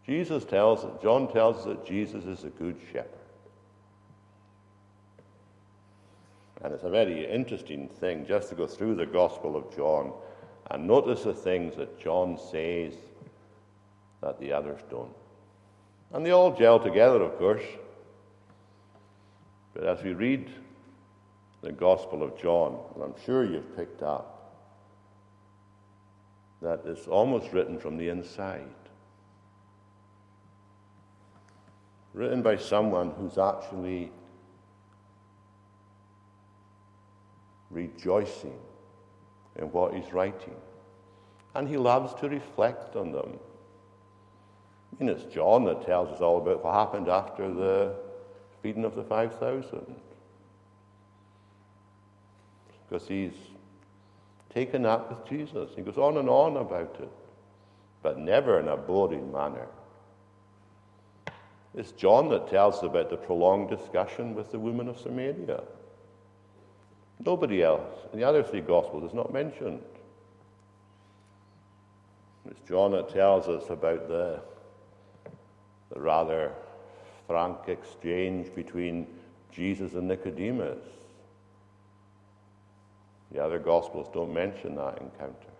Jesus 0.06 0.46
tells 0.46 0.86
John 1.04 1.32
tells 1.32 1.58
us 1.58 1.66
that 1.66 1.86
Jesus 1.86 2.26
is 2.26 2.44
a 2.46 2.50
good 2.50 2.78
shepherd. 2.92 3.12
And 6.64 6.74
it's 6.74 6.84
a 6.84 6.90
very 6.90 7.30
interesting 7.30 7.88
thing 7.88 8.26
just 8.26 8.50
to 8.50 8.56
go 8.56 8.66
through 8.66 8.96
the 8.96 9.06
Gospel 9.06 9.56
of 9.56 9.76
John 9.76 10.14
and 10.72 10.86
notice 10.86 11.24
the 11.24 11.34
things 11.34 11.76
that 11.78 12.00
John 12.00 12.38
says 12.38 12.94
that 14.22 14.40
the 14.40 14.52
others 14.52 14.82
don't. 14.90 15.14
And 16.14 16.26
they 16.26 16.32
all 16.32 16.56
gel 16.56 16.80
together, 16.80 17.22
of 17.22 17.38
course. 17.38 17.64
But 19.74 19.86
as 19.86 20.04
we 20.04 20.14
read 20.14 20.50
the 21.62 21.72
Gospel 21.72 22.24
of 22.24 22.38
John, 22.40 22.80
and 22.96 23.04
I'm 23.04 23.14
sure 23.26 23.46
you've 23.46 23.76
picked 23.76 24.02
up, 24.02 24.34
that 26.62 26.82
it's 26.86 27.08
almost 27.08 27.54
written 27.54 27.80
from 27.80 27.98
the 27.98 28.10
inside. 28.10 28.66
Written 32.14 32.42
by 32.42 32.58
someone 32.58 33.12
who's 33.12 33.38
actually 33.38 34.12
rejoicing 37.70 38.58
in 39.58 39.66
what 39.72 39.94
he's 39.94 40.14
writing. 40.14 40.56
And 41.56 41.68
he 41.68 41.78
loves 41.78 42.14
to 42.22 42.30
reflect 42.30 42.96
on 42.96 43.12
them. 43.12 43.40
I 45.00 45.04
mean, 45.04 45.10
it's 45.10 45.24
John 45.34 45.66
that 45.66 45.86
tells 45.86 46.10
us 46.10 46.22
all 46.22 46.38
about 46.38 46.64
what 46.64 46.74
happened 46.74 47.10
after 47.10 47.52
the 47.52 47.96
feeding 48.62 48.86
of 48.86 48.96
the 48.96 49.04
5,000. 49.04 49.96
Because 52.88 53.08
he's 53.08 53.34
taken 54.54 54.86
up 54.86 55.10
with 55.10 55.30
Jesus. 55.30 55.72
He 55.76 55.82
goes 55.82 55.98
on 55.98 56.18
and 56.18 56.30
on 56.30 56.58
about 56.58 56.96
it, 57.00 57.12
but 58.02 58.18
never 58.18 58.60
in 58.60 58.68
a 58.68 58.78
boring 58.78 59.32
manner. 59.32 59.68
It's 61.76 61.92
John 61.92 62.30
that 62.30 62.50
tells 62.50 62.78
us 62.78 62.84
about 62.84 63.10
the 63.10 63.18
prolonged 63.18 63.70
discussion 63.70 64.34
with 64.34 64.52
the 64.52 64.58
woman 64.58 64.88
of 64.88 64.98
Samaria. 64.98 65.62
Nobody 67.26 67.64
else 67.64 68.06
in 68.14 68.20
the 68.20 68.26
other 68.26 68.44
three 68.44 68.62
Gospels 68.62 69.04
is 69.04 69.14
not 69.14 69.34
mentioned. 69.34 69.82
It's 72.50 72.62
John 72.68 72.92
that 72.92 73.10
tells 73.10 73.48
us 73.48 73.70
about 73.70 74.08
the, 74.08 74.40
the 75.94 76.00
rather 76.00 76.52
frank 77.28 77.68
exchange 77.68 78.54
between 78.56 79.08
Jesus 79.52 79.94
and 79.94 80.08
Nicodemus. 80.08 80.80
The 83.32 83.44
other 83.44 83.60
Gospels 83.60 84.08
don't 84.14 84.34
mention 84.34 84.76
that 84.76 85.02
encounter. 85.02 85.52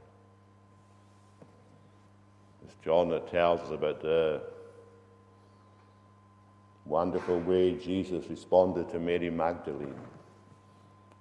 It's 2.64 2.76
John 2.86 3.10
that 3.10 3.30
tells 3.30 3.60
us 3.62 3.72
about 3.72 4.02
the 4.02 4.42
wonderful 6.86 7.40
way 7.42 7.74
Jesus 7.74 8.30
responded 8.30 8.90
to 8.92 9.00
Mary 9.00 9.30
Magdalene 9.30 10.00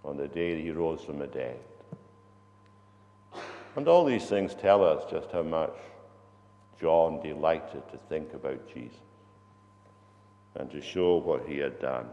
on 0.07 0.17
the 0.17 0.29
day 0.29 0.55
that 0.55 0.63
he 0.63 0.71
rose 0.71 1.03
from 1.03 1.19
the 1.19 1.27
dead. 1.27 1.59
And 3.75 3.89
all 3.89 4.05
these 4.05 4.27
things 4.27 4.55
tell 4.55 4.83
us 4.85 5.05
just 5.11 5.31
how 5.33 5.43
much 5.43 5.75
John 6.81 7.21
delighted 7.21 7.83
to 7.91 7.99
think 8.09 8.33
about 8.33 8.73
Jesus 8.73 8.97
and 10.55 10.71
to 10.71 10.81
show 10.81 11.17
what 11.17 11.47
he 11.47 11.59
had 11.59 11.79
done. 11.81 12.07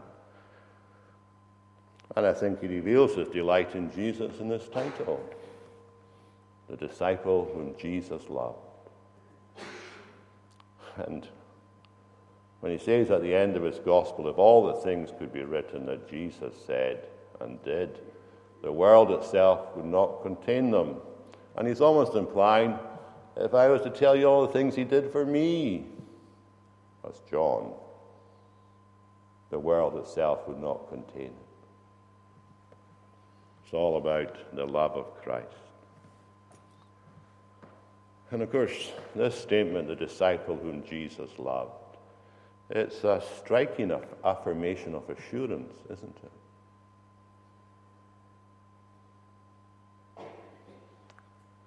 And 2.16 2.26
I 2.26 2.34
think 2.34 2.60
he 2.60 2.66
reveals 2.66 3.14
his 3.14 3.28
delight 3.28 3.74
in 3.74 3.90
Jesus 3.92 4.40
in 4.40 4.48
this 4.48 4.68
title 4.68 5.24
The 6.68 6.76
Disciple 6.76 7.50
Whom 7.54 7.74
Jesus 7.78 8.28
Loved. 8.28 8.58
And 10.96 11.26
when 12.60 12.72
he 12.72 12.78
says 12.78 13.10
at 13.10 13.22
the 13.22 13.34
end 13.34 13.56
of 13.56 13.62
his 13.62 13.78
gospel, 13.78 14.28
if 14.28 14.36
all 14.36 14.66
the 14.66 14.80
things 14.80 15.10
could 15.18 15.32
be 15.32 15.42
written 15.42 15.86
that 15.86 16.08
Jesus 16.08 16.54
said 16.66 17.06
and 17.40 17.62
did, 17.64 18.00
the 18.62 18.72
world 18.72 19.10
itself 19.10 19.76
would 19.76 19.84
not 19.84 20.22
contain 20.22 20.70
them. 20.70 20.96
And 21.56 21.68
he's 21.68 21.80
almost 21.80 22.14
implying, 22.14 22.78
if 23.36 23.54
I 23.54 23.68
was 23.68 23.82
to 23.82 23.90
tell 23.90 24.16
you 24.16 24.26
all 24.26 24.46
the 24.46 24.52
things 24.52 24.74
he 24.74 24.84
did 24.84 25.12
for 25.12 25.24
me, 25.24 25.86
as 27.08 27.20
John, 27.30 27.72
the 29.50 29.58
world 29.58 29.96
itself 29.96 30.48
would 30.48 30.60
not 30.60 30.88
contain 30.88 31.26
it. 31.26 32.76
It's 33.64 33.74
all 33.74 33.98
about 33.98 34.36
the 34.54 34.64
love 34.64 34.92
of 34.92 35.22
Christ. 35.22 35.46
And 38.30 38.42
of 38.42 38.50
course, 38.50 38.90
this 39.14 39.34
statement, 39.34 39.86
the 39.86 39.94
disciple 39.94 40.56
whom 40.56 40.82
Jesus 40.84 41.30
loved, 41.38 41.70
it's 42.70 43.04
a 43.04 43.22
striking 43.38 43.92
affirmation 44.24 44.94
of 44.94 45.08
assurance, 45.10 45.72
isn't 45.90 46.16
it? 46.22 46.32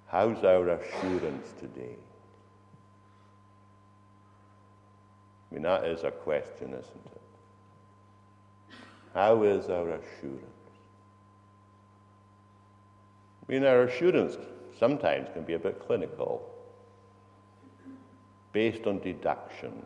How's 0.08 0.44
our 0.44 0.70
assurance 0.70 1.54
today? 1.60 1.98
I 5.50 5.54
mean, 5.54 5.64
that 5.64 5.86
is 5.86 6.04
a 6.04 6.12
question, 6.12 6.70
isn't 6.70 7.06
it? 7.06 7.22
How 9.14 9.44
is 9.44 9.70
our 9.70 9.90
assurance? 9.90 10.44
I 13.48 13.52
mean, 13.52 13.64
our 13.64 13.84
assurance 13.84 14.38
sometimes 14.80 15.30
can 15.34 15.44
be 15.44 15.54
a 15.54 15.60
bit 15.60 15.80
clinical, 15.86 16.54
based 18.54 18.88
on 18.88 19.00
deductions. 19.00 19.86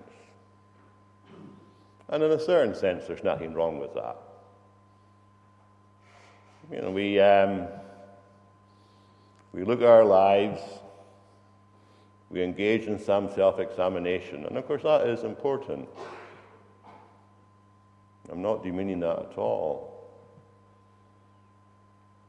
And 2.09 2.23
in 2.23 2.31
a 2.31 2.39
certain 2.39 2.75
sense, 2.75 3.05
there's 3.07 3.23
nothing 3.23 3.53
wrong 3.53 3.79
with 3.79 3.93
that. 3.95 4.17
You 6.71 6.81
know, 6.81 6.91
we, 6.91 7.19
um, 7.19 7.67
we 9.53 9.63
look 9.63 9.81
at 9.81 9.87
our 9.87 10.05
lives, 10.05 10.61
we 12.29 12.41
engage 12.43 12.83
in 12.83 12.97
some 12.99 13.31
self 13.33 13.59
examination, 13.59 14.45
and 14.45 14.57
of 14.57 14.65
course, 14.65 14.83
that 14.83 15.07
is 15.07 15.23
important. 15.23 15.87
I'm 18.31 18.41
not 18.41 18.63
demeaning 18.63 19.01
that 19.01 19.19
at 19.19 19.37
all. 19.37 19.91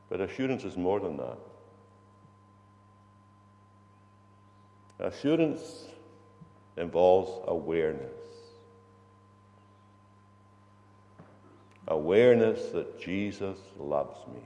But 0.08 0.20
assurance 0.20 0.64
is 0.64 0.76
more 0.76 1.00
than 1.00 1.16
that. 1.16 1.38
Assurance 4.98 5.86
involves 6.76 7.30
awareness. 7.46 8.12
Awareness 11.88 12.66
that 12.72 13.00
Jesus 13.00 13.58
loves 13.78 14.18
me. 14.28 14.40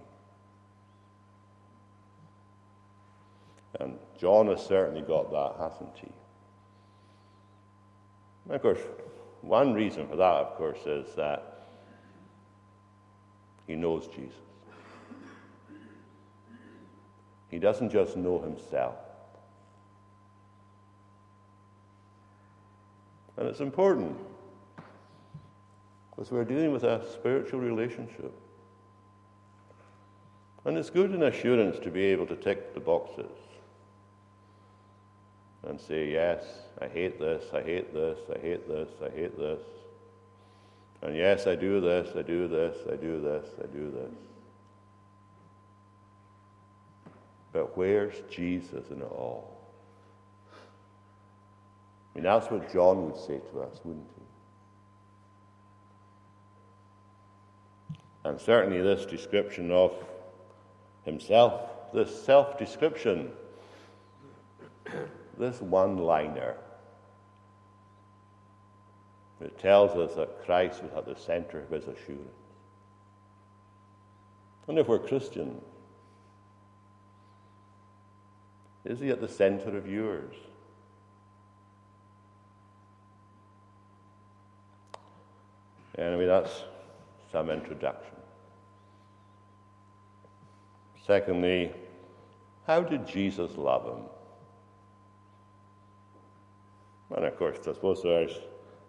And 3.80 3.98
John 4.18 4.46
has 4.48 4.64
certainly 4.64 5.02
got 5.02 5.30
that, 5.30 5.54
hasn't 5.58 5.96
he? 5.96 6.08
And 8.46 8.54
of 8.54 8.62
course, 8.62 8.80
one 9.42 9.74
reason 9.74 10.08
for 10.08 10.16
that, 10.16 10.24
of 10.24 10.54
course, 10.56 10.86
is 10.86 11.14
that 11.16 11.68
he 13.66 13.74
knows 13.74 14.06
Jesus. 14.06 14.34
He 17.48 17.58
doesn't 17.58 17.90
just 17.90 18.16
know 18.16 18.40
himself. 18.40 18.94
And 23.36 23.48
it's 23.48 23.60
important 23.60 24.16
because 26.10 26.30
we're 26.30 26.44
dealing 26.44 26.72
with 26.72 26.84
a 26.84 27.04
spiritual 27.12 27.60
relationship. 27.60 28.32
And 30.64 30.76
it's 30.76 30.90
good 30.90 31.12
in 31.12 31.22
assurance 31.22 31.78
to 31.80 31.90
be 31.90 32.04
able 32.04 32.26
to 32.26 32.36
tick 32.36 32.74
the 32.74 32.80
boxes 32.80 33.30
and 35.66 35.80
say, 35.80 36.10
Yes, 36.10 36.44
I 36.80 36.88
hate 36.88 37.18
this, 37.18 37.44
I 37.52 37.62
hate 37.62 37.92
this, 37.92 38.18
I 38.34 38.38
hate 38.38 38.68
this, 38.68 38.88
I 39.04 39.10
hate 39.10 39.38
this. 39.38 39.60
And 41.02 41.16
yes, 41.16 41.46
I 41.46 41.54
do 41.54 41.80
this, 41.80 42.08
I 42.16 42.22
do 42.22 42.48
this, 42.48 42.76
I 42.90 42.96
do 42.96 43.20
this, 43.20 43.46
I 43.62 43.66
do 43.66 43.90
this. 43.90 44.12
But 47.52 47.76
where's 47.76 48.14
Jesus 48.30 48.90
in 48.90 49.00
it 49.00 49.04
all? 49.04 49.56
I 50.52 52.18
mean, 52.18 52.24
that's 52.24 52.50
what 52.50 52.72
John 52.72 53.06
would 53.06 53.18
say 53.18 53.40
to 53.52 53.60
us, 53.60 53.80
wouldn't 53.84 54.06
he? 54.16 54.22
And 58.24 58.40
certainly, 58.40 58.82
this 58.82 59.06
description 59.06 59.70
of 59.70 59.94
himself, 61.04 61.70
this 61.94 62.24
self 62.24 62.58
description, 62.58 63.30
this 65.38 65.60
one 65.60 65.98
liner. 65.98 66.56
It 69.40 69.58
tells 69.58 69.96
us 69.96 70.16
that 70.16 70.44
Christ 70.44 70.82
was 70.82 70.92
at 70.96 71.04
the 71.04 71.14
center 71.14 71.60
of 71.60 71.70
his 71.70 71.84
assurance. 71.84 72.30
And 74.66 74.78
if 74.78 74.88
we're 74.88 74.98
Christian, 74.98 75.60
is 78.84 78.98
he 78.98 79.10
at 79.10 79.20
the 79.20 79.28
center 79.28 79.76
of 79.76 79.88
yours? 79.88 80.34
Anyway, 85.98 86.26
that's 86.26 86.64
some 87.30 87.50
introduction. 87.50 88.16
Secondly, 91.06 91.72
how 92.66 92.82
did 92.82 93.06
Jesus 93.06 93.56
love 93.56 93.86
him? 93.86 94.04
And 97.14 97.24
of 97.24 97.36
course, 97.38 97.58
I 97.60 97.72
suppose 97.72 98.02
there's 98.02 98.38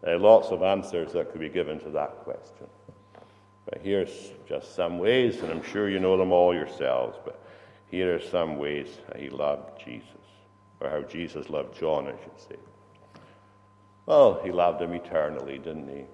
uh, 0.07 0.17
lots 0.17 0.49
of 0.49 0.63
answers 0.63 1.13
that 1.13 1.31
could 1.31 1.41
be 1.41 1.49
given 1.49 1.79
to 1.79 1.89
that 1.91 2.23
question. 2.23 2.67
But 3.65 3.81
here's 3.83 4.31
just 4.47 4.75
some 4.75 4.97
ways, 4.97 5.41
and 5.41 5.51
I'm 5.51 5.63
sure 5.63 5.89
you 5.89 5.99
know 5.99 6.17
them 6.17 6.31
all 6.31 6.53
yourselves, 6.53 7.17
but 7.25 7.41
here 7.91 8.15
are 8.15 8.21
some 8.21 8.57
ways 8.57 8.87
he 9.17 9.29
loved 9.29 9.83
Jesus, 9.83 10.07
or 10.79 10.89
how 10.89 11.01
Jesus 11.01 11.49
loved 11.49 11.77
John, 11.77 12.07
I 12.07 12.11
should 12.11 12.39
say. 12.39 12.55
Well, 14.05 14.39
he 14.43 14.51
loved 14.51 14.81
him 14.81 14.93
eternally, 14.93 15.57
didn't 15.57 15.89
he? 15.89 16.05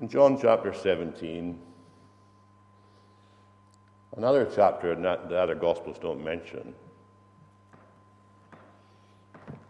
In 0.00 0.08
John 0.08 0.38
chapter 0.40 0.72
17, 0.72 1.58
another 4.16 4.48
chapter 4.54 4.94
that 4.94 5.28
the 5.28 5.38
other 5.38 5.54
Gospels 5.54 5.98
don't 5.98 6.22
mention, 6.22 6.74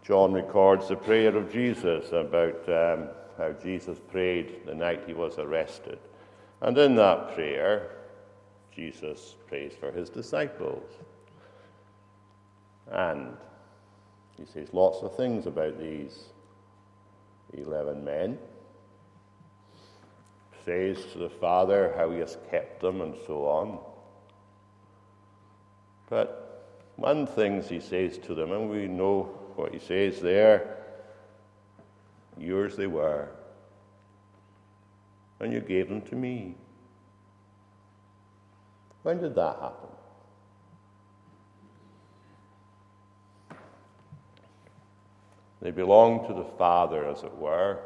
John 0.07 0.31
records 0.31 0.87
the 0.87 0.95
prayer 0.95 1.35
of 1.35 1.51
Jesus 1.51 2.13
about 2.13 2.69
um, 2.69 3.09
how 3.37 3.51
Jesus 3.61 3.99
prayed 4.09 4.65
the 4.65 4.73
night 4.73 5.03
he 5.05 5.13
was 5.13 5.37
arrested. 5.37 5.99
And 6.61 6.77
in 6.77 6.95
that 6.95 7.33
prayer, 7.33 7.91
Jesus 8.73 9.35
prays 9.49 9.73
for 9.77 9.91
his 9.91 10.09
disciples. 10.09 10.89
And 12.89 13.35
he 14.37 14.45
says 14.45 14.69
lots 14.71 15.03
of 15.03 15.13
things 15.17 15.45
about 15.45 15.77
these 15.77 16.27
11 17.51 18.01
men. 18.01 18.37
Says 20.63 21.03
to 21.11 21.17
the 21.17 21.29
Father 21.29 21.93
how 21.97 22.11
he 22.11 22.19
has 22.19 22.37
kept 22.49 22.79
them 22.79 23.01
and 23.01 23.13
so 23.25 23.45
on. 23.45 23.79
But 26.09 26.65
one 26.95 27.27
thing 27.27 27.61
he 27.61 27.81
says 27.81 28.17
to 28.19 28.33
them, 28.33 28.53
and 28.53 28.69
we 28.69 28.87
know 28.87 29.37
what 29.57 29.73
he 29.73 29.79
says 29.79 30.21
there 30.21 30.77
yours 32.39 32.75
they 32.75 32.87
were, 32.87 33.29
and 35.39 35.51
you 35.51 35.59
gave 35.59 35.89
them 35.89 36.01
to 36.01 36.15
me. 36.15 36.55
When 39.03 39.19
did 39.19 39.35
that 39.35 39.57
happen? 39.59 39.89
They 45.61 45.71
belong 45.71 46.27
to 46.27 46.33
the 46.33 46.45
Father, 46.57 47.05
as 47.05 47.23
it 47.23 47.35
were, 47.35 47.79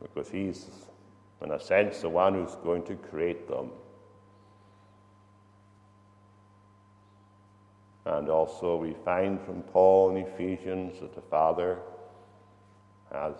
because 0.00 0.30
He's, 0.30 0.66
in 1.42 1.50
a 1.50 1.60
sense, 1.60 2.00
the 2.00 2.08
one 2.08 2.34
who's 2.34 2.54
going 2.56 2.84
to 2.84 2.94
create 2.94 3.48
them. 3.48 3.70
And 8.06 8.28
also, 8.28 8.76
we 8.76 8.94
find 9.04 9.40
from 9.40 9.62
Paul 9.62 10.10
in 10.10 10.26
Ephesians 10.26 11.00
that 11.00 11.14
the 11.14 11.22
Father 11.22 11.78
has 13.10 13.34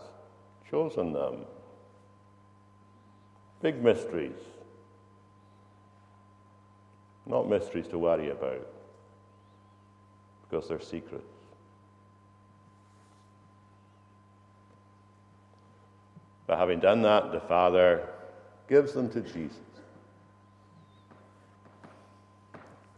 chosen 0.71 1.13
them. 1.13 1.45
Big 3.61 3.83
mysteries. 3.83 4.39
Not 7.27 7.49
mysteries 7.49 7.89
to 7.89 7.99
worry 7.99 8.31
about, 8.31 8.67
because 10.43 10.69
they're 10.69 10.81
secrets. 10.81 11.25
But 16.47 16.59
having 16.59 16.81
done 16.81 17.03
that, 17.03 17.33
the 17.33 17.41
Father 17.41 18.09
gives 18.69 18.93
them 18.93 19.09
to 19.11 19.21
Jesus. 19.21 19.59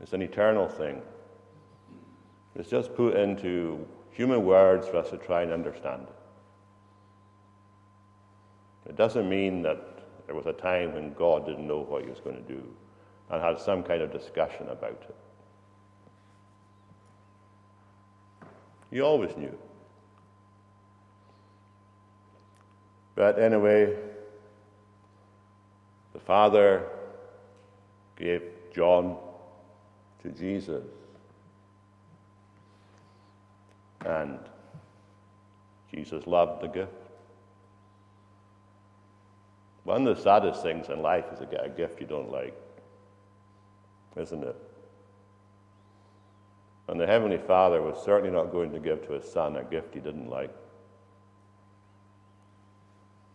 It's 0.00 0.12
an 0.12 0.22
eternal 0.22 0.68
thing. 0.68 1.00
It's 2.58 2.70
just 2.70 2.94
put 2.94 3.14
into 3.16 3.86
human 4.10 4.44
words 4.44 4.88
for 4.88 4.96
us 4.96 5.10
to 5.10 5.18
try 5.18 5.42
and 5.42 5.52
understand 5.52 6.06
it. 8.84 8.90
It 8.90 8.96
doesn't 8.96 9.28
mean 9.28 9.62
that 9.62 9.78
there 10.26 10.34
was 10.34 10.46
a 10.46 10.52
time 10.52 10.94
when 10.94 11.12
God 11.12 11.44
didn't 11.44 11.66
know 11.66 11.80
what 11.80 12.02
he 12.02 12.08
was 12.08 12.20
going 12.20 12.36
to 12.36 12.42
do 12.42 12.62
and 13.30 13.42
had 13.42 13.58
some 13.58 13.82
kind 13.82 14.00
of 14.00 14.10
discussion 14.12 14.68
about 14.68 15.02
it. 15.08 15.16
He 18.90 19.00
always 19.00 19.36
knew. 19.36 19.56
But 23.14 23.38
anyway, 23.38 23.96
the 26.12 26.20
Father 26.20 26.86
gave 28.16 28.42
John 28.72 29.16
to 30.22 30.30
Jesus. 30.30 30.84
And 34.04 34.38
Jesus 35.92 36.26
loved 36.26 36.62
the 36.62 36.68
gift. 36.68 36.92
One 39.84 40.06
of 40.06 40.16
the 40.16 40.22
saddest 40.22 40.62
things 40.62 40.88
in 40.88 41.00
life 41.00 41.24
is 41.32 41.38
to 41.38 41.46
get 41.46 41.64
a 41.64 41.68
gift 41.68 42.00
you 42.00 42.06
don't 42.06 42.30
like, 42.30 42.54
isn't 44.16 44.42
it? 44.42 44.56
And 46.88 47.00
the 47.00 47.06
Heavenly 47.06 47.38
Father 47.38 47.80
was 47.82 48.02
certainly 48.04 48.34
not 48.34 48.52
going 48.52 48.72
to 48.72 48.78
give 48.78 49.06
to 49.06 49.14
his 49.14 49.30
son 49.30 49.56
a 49.56 49.64
gift 49.64 49.94
he 49.94 50.00
didn't 50.00 50.28
like. 50.28 50.54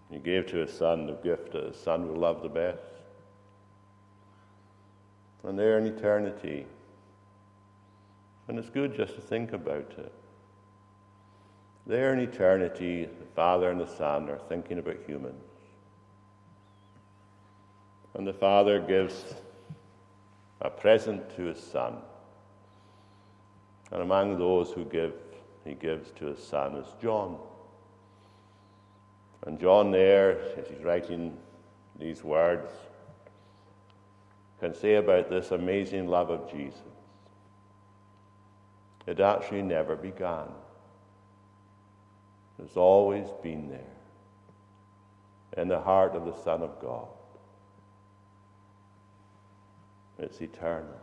He 0.09 0.19
gave 0.19 0.45
to 0.47 0.57
his 0.57 0.73
son 0.73 1.07
the 1.07 1.13
gift 1.13 1.53
that 1.53 1.63
his 1.63 1.77
son 1.77 2.07
would 2.09 2.17
love 2.17 2.41
the 2.41 2.49
best. 2.49 2.79
And 5.43 5.57
there 5.57 5.79
in 5.79 5.85
eternity. 5.85 6.65
And 8.47 8.59
it's 8.59 8.69
good 8.69 8.95
just 8.95 9.15
to 9.15 9.21
think 9.21 9.53
about 9.53 9.93
it. 9.97 10.11
There 11.87 12.13
in 12.13 12.19
eternity, 12.19 13.05
the 13.05 13.25
Father 13.35 13.71
and 13.71 13.79
the 13.79 13.87
Son 13.87 14.29
are 14.29 14.39
thinking 14.49 14.77
about 14.77 14.97
humans. 15.05 15.43
And 18.13 18.27
the 18.27 18.33
Father 18.33 18.79
gives 18.79 19.35
a 20.61 20.69
present 20.69 21.35
to 21.35 21.43
his 21.43 21.59
Son. 21.59 21.97
And 23.91 24.01
among 24.01 24.37
those 24.37 24.71
who 24.71 24.85
give, 24.85 25.13
he 25.65 25.73
gives 25.73 26.11
to 26.11 26.27
his 26.27 26.43
Son 26.43 26.75
is 26.75 26.87
John. 27.01 27.37
And 29.47 29.59
John, 29.59 29.91
there, 29.91 30.39
as 30.57 30.67
he's 30.67 30.83
writing 30.83 31.35
these 31.99 32.23
words, 32.23 32.69
can 34.59 34.75
say 34.75 34.95
about 34.95 35.29
this 35.29 35.49
amazing 35.49 36.07
love 36.07 36.29
of 36.29 36.49
Jesus. 36.51 36.79
It 39.07 39.19
actually 39.19 39.63
never 39.63 39.95
began. 39.95 40.47
It's 42.63 42.77
always 42.77 43.27
been 43.41 43.69
there 43.69 43.79
in 45.57 45.67
the 45.67 45.79
heart 45.79 46.15
of 46.15 46.25
the 46.25 46.35
Son 46.43 46.61
of 46.61 46.79
God. 46.79 47.07
It's 50.19 50.39
eternal. 50.41 50.99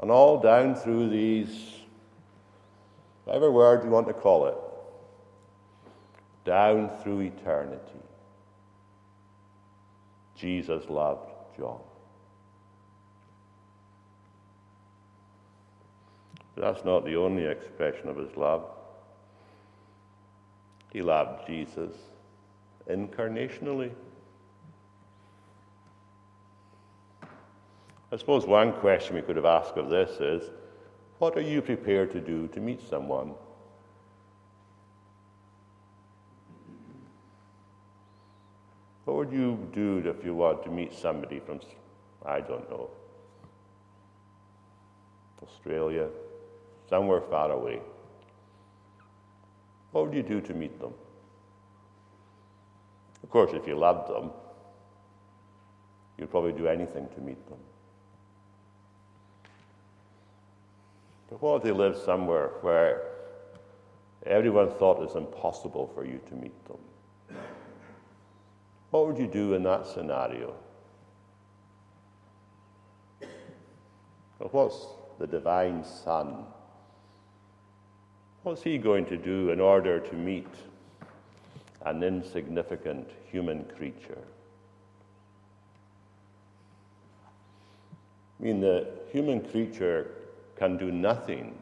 And 0.00 0.10
all 0.10 0.40
down 0.40 0.74
through 0.74 1.10
these, 1.10 1.74
whatever 3.24 3.50
word 3.50 3.84
you 3.84 3.90
want 3.90 4.06
to 4.06 4.14
call 4.14 4.46
it, 4.46 4.56
down 6.44 6.90
through 7.02 7.20
eternity, 7.20 7.82
Jesus 10.34 10.88
loved 10.88 11.30
John. 11.58 11.80
But 16.54 16.72
that's 16.72 16.84
not 16.84 17.04
the 17.04 17.16
only 17.16 17.44
expression 17.44 18.08
of 18.08 18.16
his 18.16 18.34
love. 18.36 18.64
He 20.92 21.02
loved 21.02 21.46
Jesus 21.46 21.94
incarnationally. 22.88 23.92
I 28.10 28.16
suppose 28.16 28.46
one 28.46 28.72
question 28.72 29.16
we 29.16 29.22
could 29.22 29.36
have 29.36 29.44
asked 29.44 29.76
of 29.76 29.90
this 29.90 30.18
is 30.20 30.50
what 31.18 31.36
are 31.36 31.42
you 31.42 31.60
prepared 31.60 32.10
to 32.12 32.20
do 32.20 32.48
to 32.48 32.60
meet 32.60 32.80
someone? 32.88 33.34
What 39.04 39.16
would 39.16 39.32
you 39.32 39.68
do 39.72 40.02
if 40.04 40.24
you 40.24 40.34
want 40.34 40.62
to 40.64 40.70
meet 40.70 40.92
somebody 40.92 41.40
from, 41.40 41.60
I 42.24 42.40
don't 42.40 42.68
know, 42.70 42.90
Australia, 45.42 46.08
somewhere 46.88 47.22
far 47.22 47.50
away? 47.50 47.80
What 49.98 50.10
would 50.10 50.16
you 50.16 50.22
do 50.22 50.40
to 50.40 50.54
meet 50.54 50.78
them? 50.78 50.94
Of 53.24 53.30
course, 53.30 53.50
if 53.52 53.66
you 53.66 53.76
loved 53.76 54.08
them, 54.08 54.30
you'd 56.16 56.30
probably 56.30 56.52
do 56.52 56.68
anything 56.68 57.08
to 57.16 57.20
meet 57.20 57.44
them. 57.48 57.58
But 61.28 61.42
what 61.42 61.56
if 61.56 61.62
they 61.64 61.72
lived 61.72 61.98
somewhere 61.98 62.50
where 62.60 63.02
everyone 64.24 64.70
thought 64.70 64.98
it 64.98 65.06
was 65.06 65.16
impossible 65.16 65.90
for 65.92 66.04
you 66.04 66.20
to 66.28 66.34
meet 66.36 66.54
them? 66.66 66.78
What 68.90 69.08
would 69.08 69.18
you 69.18 69.26
do 69.26 69.54
in 69.54 69.64
that 69.64 69.84
scenario? 69.84 70.54
Well, 74.38 74.48
what's 74.52 74.86
the 75.18 75.26
divine 75.26 75.84
Son 75.84 76.44
What's 78.48 78.62
he 78.62 78.78
going 78.78 79.04
to 79.04 79.16
do 79.18 79.50
in 79.50 79.60
order 79.60 80.00
to 80.00 80.14
meet 80.14 80.48
an 81.84 82.02
insignificant 82.02 83.10
human 83.30 83.62
creature? 83.76 84.22
I 88.40 88.42
mean, 88.42 88.62
the 88.62 88.88
human 89.12 89.42
creature 89.42 90.12
can 90.56 90.78
do 90.78 90.90
nothing 90.90 91.58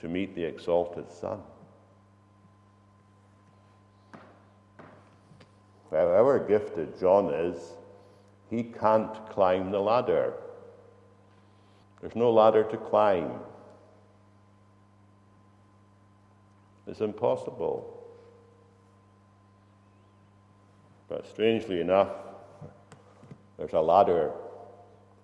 to 0.00 0.08
meet 0.08 0.34
the 0.34 0.42
exalted 0.42 1.08
Son. 1.12 1.40
However 5.92 6.40
gifted 6.40 6.98
John 6.98 7.32
is, 7.32 7.74
he 8.50 8.64
can't 8.64 9.14
climb 9.30 9.70
the 9.70 9.78
ladder. 9.78 10.32
There's 12.00 12.16
no 12.16 12.32
ladder 12.32 12.64
to 12.64 12.76
climb. 12.76 13.30
It's 16.86 17.00
impossible. 17.00 17.92
But 21.08 21.26
strangely 21.26 21.80
enough, 21.80 22.10
there's 23.56 23.72
a 23.72 23.80
ladder 23.80 24.32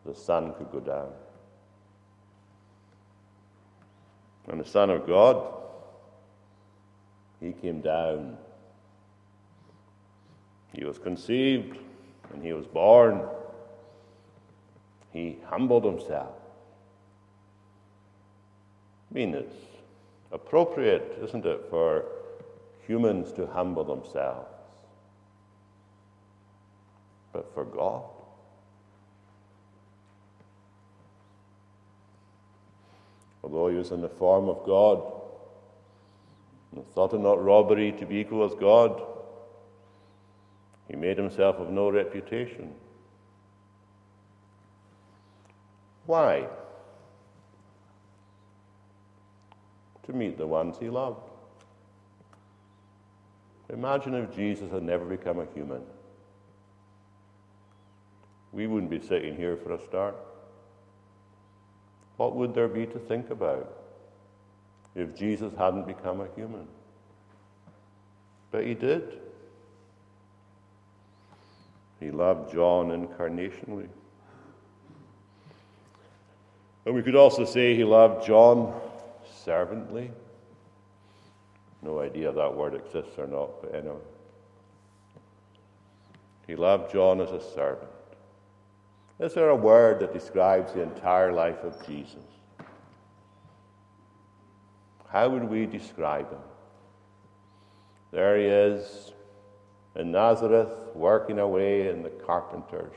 the 0.05 0.15
Son 0.15 0.55
could 0.55 0.71
go 0.73 0.81
down. 0.81 1.11
And 4.49 4.61
the 4.61 4.65
Son 4.65 4.91
of 4.91 5.07
God, 5.07 5.55
he 7.41 7.53
came 7.53 7.81
down. 7.81 8.37
He 10.73 10.85
was 10.85 10.99
conceived 10.99 11.79
and 12.33 12.43
he 12.43 12.53
was 12.53 12.67
born. 12.67 13.23
He 15.13 15.39
humbled 15.47 15.85
himself. 15.85 16.35
I 19.11 19.15
mean, 19.15 19.35
it's 19.35 19.55
appropriate, 20.33 21.19
isn't 21.23 21.45
it, 21.45 21.67
for 21.71 22.07
humans 22.87 23.33
to 23.33 23.47
humble 23.47 23.85
themselves. 23.85 24.49
But 27.33 27.53
for 27.55 27.65
God, 27.65 28.03
although 33.43 33.69
he 33.69 33.77
was 33.77 33.91
in 33.91 34.01
the 34.01 34.09
form 34.09 34.49
of 34.49 34.65
God, 34.67 35.03
and 36.75 36.87
thought 36.95 37.13
it 37.13 37.21
not 37.21 37.43
robbery 37.43 37.93
to 37.93 38.07
be 38.07 38.17
equal 38.17 38.45
as 38.45 38.55
God, 38.55 39.03
he 40.89 40.97
made 40.97 41.17
himself 41.17 41.57
of 41.57 41.71
no 41.71 41.91
reputation. 41.91 42.73
Why? 46.07 46.47
To 50.07 50.13
meet 50.13 50.37
the 50.37 50.47
ones 50.47 50.77
he 50.79 50.91
loved. 50.91 51.31
Imagine 53.73 54.15
if 54.15 54.35
Jesus 54.35 54.71
had 54.71 54.83
never 54.83 55.05
become 55.05 55.39
a 55.39 55.47
human. 55.55 55.83
We 58.53 58.67
wouldn't 58.67 58.91
be 58.91 59.01
sitting 59.01 59.37
here 59.37 59.57
for 59.57 59.73
a 59.73 59.81
start. 59.81 60.15
What 62.17 62.37
would 62.37 62.55
there 62.55 62.69
be 62.69 62.87
to 62.87 62.99
think 62.99 63.31
about 63.31 63.73
if 64.95 65.17
Jesus 65.17 65.53
hadn't 65.57 65.87
become 65.87 66.21
a 66.21 66.29
human? 66.37 66.67
But 68.51 68.67
he 68.67 68.75
did. 68.75 69.19
He 71.99 72.11
loved 72.11 72.53
John 72.53 72.89
incarnationally. 72.89 73.89
And 76.85 76.95
we 76.95 77.03
could 77.03 77.17
also 77.17 77.45
say 77.47 77.75
he 77.75 77.85
loved 77.85 78.27
John 78.27 78.75
servantly. 79.45 80.11
No 81.83 82.01
idea 82.01 82.33
that 82.33 82.55
word 82.55 82.75
exists 82.75 83.19
or 83.19 83.27
not, 83.27 83.61
but 83.63 83.75
anyway. 83.75 83.97
He 86.47 86.57
loved 86.57 86.93
John 86.93 87.21
as 87.21 87.31
a 87.31 87.41
servant. 87.41 87.91
Is 89.19 89.35
there 89.35 89.51
a 89.51 89.57
word 89.57 90.01
that 90.01 90.13
describes 90.13 90.73
the 90.73 90.83
entire 90.83 91.33
life 91.33 91.63
of 91.63 91.87
Jesus? 91.87 92.25
How 95.09 95.29
would 95.29 95.45
we 95.45 95.67
describe 95.67 96.31
him? 96.31 96.41
There 98.11 98.37
he 98.37 98.45
is 98.45 99.13
in 99.95 100.11
Nazareth, 100.11 100.69
working 100.95 101.39
away 101.39 101.89
in 101.89 102.03
the 102.03 102.11
carpenter's 102.11 102.97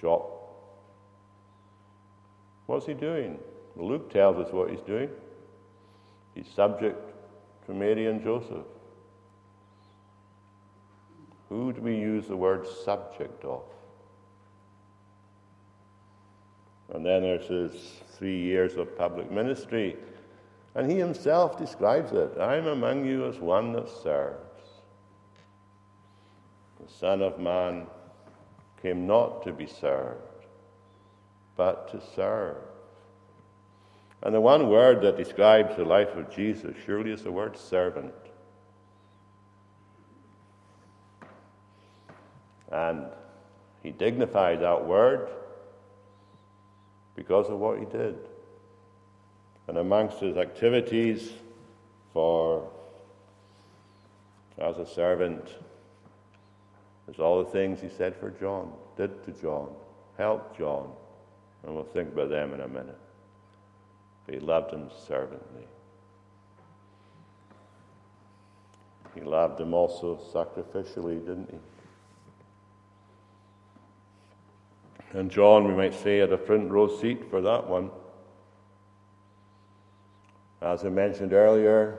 shop. 0.00 0.38
What's 2.66 2.86
he 2.86 2.94
doing? 2.94 3.38
Luke 3.76 4.12
tells 4.12 4.36
us 4.44 4.52
what 4.52 4.70
he's 4.70 4.80
doing. 4.80 5.10
He's 6.34 6.48
subject 6.48 6.98
to 7.66 7.74
Mary 7.74 8.06
and 8.06 8.22
Joseph. 8.22 8.66
Who 11.48 11.72
do 11.72 11.82
we 11.82 11.96
use 11.96 12.26
the 12.26 12.36
word 12.36 12.66
subject 12.66 13.44
of? 13.44 13.62
And 16.94 17.04
then 17.04 17.22
there's 17.22 17.46
his 17.46 18.00
three 18.16 18.40
years 18.40 18.76
of 18.76 18.96
public 18.96 19.30
ministry. 19.30 19.96
And 20.74 20.90
he 20.90 20.98
himself 20.98 21.58
describes 21.58 22.12
it 22.12 22.38
I'm 22.38 22.66
among 22.66 23.04
you 23.04 23.26
as 23.26 23.38
one 23.38 23.72
that 23.72 23.88
serves. 23.88 24.38
The 26.80 26.92
Son 26.92 27.22
of 27.22 27.38
Man 27.38 27.86
came 28.80 29.06
not 29.06 29.42
to 29.44 29.52
be 29.52 29.66
served, 29.66 30.46
but 31.56 31.90
to 31.92 32.00
serve. 32.14 32.56
And 34.22 34.34
the 34.34 34.40
one 34.40 34.68
word 34.68 35.02
that 35.02 35.16
describes 35.16 35.76
the 35.76 35.84
life 35.84 36.14
of 36.16 36.30
Jesus 36.30 36.76
surely 36.86 37.10
is 37.10 37.22
the 37.22 37.32
word 37.32 37.56
servant. 37.56 38.14
And 42.70 43.06
he 43.82 43.90
dignified 43.90 44.60
that 44.60 44.86
word 44.86 45.28
because 47.16 47.48
of 47.48 47.58
what 47.58 47.78
he 47.78 47.84
did. 47.84 48.16
And 49.68 49.76
amongst 49.78 50.20
his 50.20 50.36
activities 50.36 51.32
for 52.12 52.68
as 54.58 54.78
a 54.78 54.86
servant 54.86 55.48
there's 57.06 57.18
all 57.18 57.42
the 57.42 57.50
things 57.50 57.80
he 57.80 57.88
said 57.88 58.14
for 58.16 58.30
John, 58.30 58.72
did 58.96 59.24
to 59.24 59.32
John, 59.32 59.68
helped 60.16 60.56
John, 60.56 60.90
and 61.62 61.74
we'll 61.74 61.84
think 61.84 62.12
about 62.12 62.30
them 62.30 62.54
in 62.54 62.60
a 62.60 62.68
minute. 62.68 63.01
He 64.28 64.38
loved 64.38 64.72
him 64.72 64.88
servantly. 65.06 65.66
He 69.14 69.20
loved 69.20 69.60
him 69.60 69.74
also 69.74 70.18
sacrificially, 70.32 71.20
didn't 71.20 71.50
he? 71.50 71.58
And 75.18 75.30
John, 75.30 75.68
we 75.68 75.74
might 75.74 75.94
say, 75.94 76.18
had 76.18 76.32
a 76.32 76.38
front 76.38 76.70
row 76.70 76.88
seat 76.88 77.28
for 77.28 77.42
that 77.42 77.68
one. 77.68 77.90
As 80.62 80.84
I 80.84 80.88
mentioned 80.88 81.32
earlier, 81.32 81.98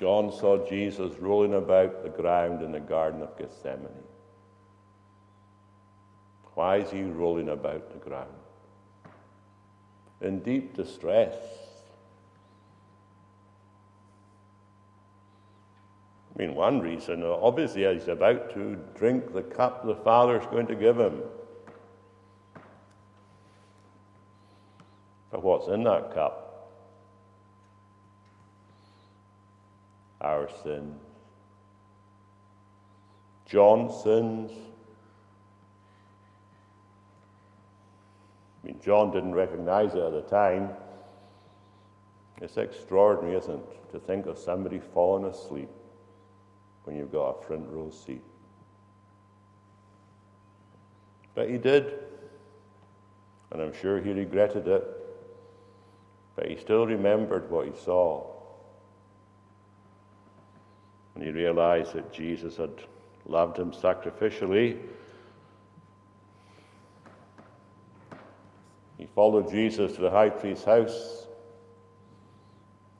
John 0.00 0.32
saw 0.32 0.66
Jesus 0.68 1.16
rolling 1.20 1.54
about 1.54 2.02
the 2.02 2.08
ground 2.08 2.62
in 2.62 2.72
the 2.72 2.80
Garden 2.80 3.22
of 3.22 3.38
Gethsemane. 3.38 3.86
Why 6.54 6.78
is 6.78 6.90
he 6.90 7.02
rolling 7.02 7.50
about 7.50 7.92
the 7.92 7.98
ground? 7.98 8.32
In 10.24 10.38
deep 10.38 10.74
distress. 10.74 11.34
I 16.34 16.38
mean, 16.42 16.54
one 16.54 16.80
reason, 16.80 17.22
obviously, 17.22 17.84
he's 17.92 18.08
about 18.08 18.54
to 18.54 18.78
drink 18.96 19.34
the 19.34 19.42
cup 19.42 19.84
the 19.84 19.94
Father's 19.94 20.46
going 20.46 20.66
to 20.68 20.74
give 20.74 20.98
him. 20.98 21.20
But 25.30 25.44
what's 25.44 25.68
in 25.68 25.84
that 25.84 26.14
cup? 26.14 26.70
Our 30.22 30.48
sins. 30.62 31.02
John's 33.44 34.02
sins. 34.02 34.50
I 38.64 38.68
mean, 38.68 38.80
John 38.82 39.10
didn't 39.10 39.34
recognize 39.34 39.94
it 39.94 40.00
at 40.00 40.12
the 40.12 40.22
time. 40.22 40.70
It's 42.40 42.56
extraordinary, 42.56 43.36
isn't 43.36 43.54
it, 43.54 43.92
to 43.92 44.00
think 44.00 44.24
of 44.24 44.38
somebody 44.38 44.80
falling 44.94 45.26
asleep 45.26 45.68
when 46.84 46.96
you've 46.96 47.12
got 47.12 47.28
a 47.28 47.42
front 47.46 47.68
row 47.68 47.90
seat. 47.90 48.22
But 51.34 51.50
he 51.50 51.58
did, 51.58 51.92
and 53.50 53.60
I'm 53.60 53.74
sure 53.74 54.00
he 54.00 54.12
regretted 54.12 54.66
it, 54.66 54.84
but 56.34 56.48
he 56.48 56.56
still 56.56 56.86
remembered 56.86 57.50
what 57.50 57.66
he 57.66 57.72
saw. 57.84 58.24
And 61.14 61.22
he 61.22 61.30
realized 61.30 61.92
that 61.92 62.12
Jesus 62.12 62.56
had 62.56 62.72
loved 63.26 63.58
him 63.58 63.72
sacrificially. 63.72 64.78
Followed 69.14 69.50
Jesus 69.50 69.94
to 69.96 70.02
the 70.02 70.10
high 70.10 70.30
priest's 70.30 70.64
house 70.64 71.24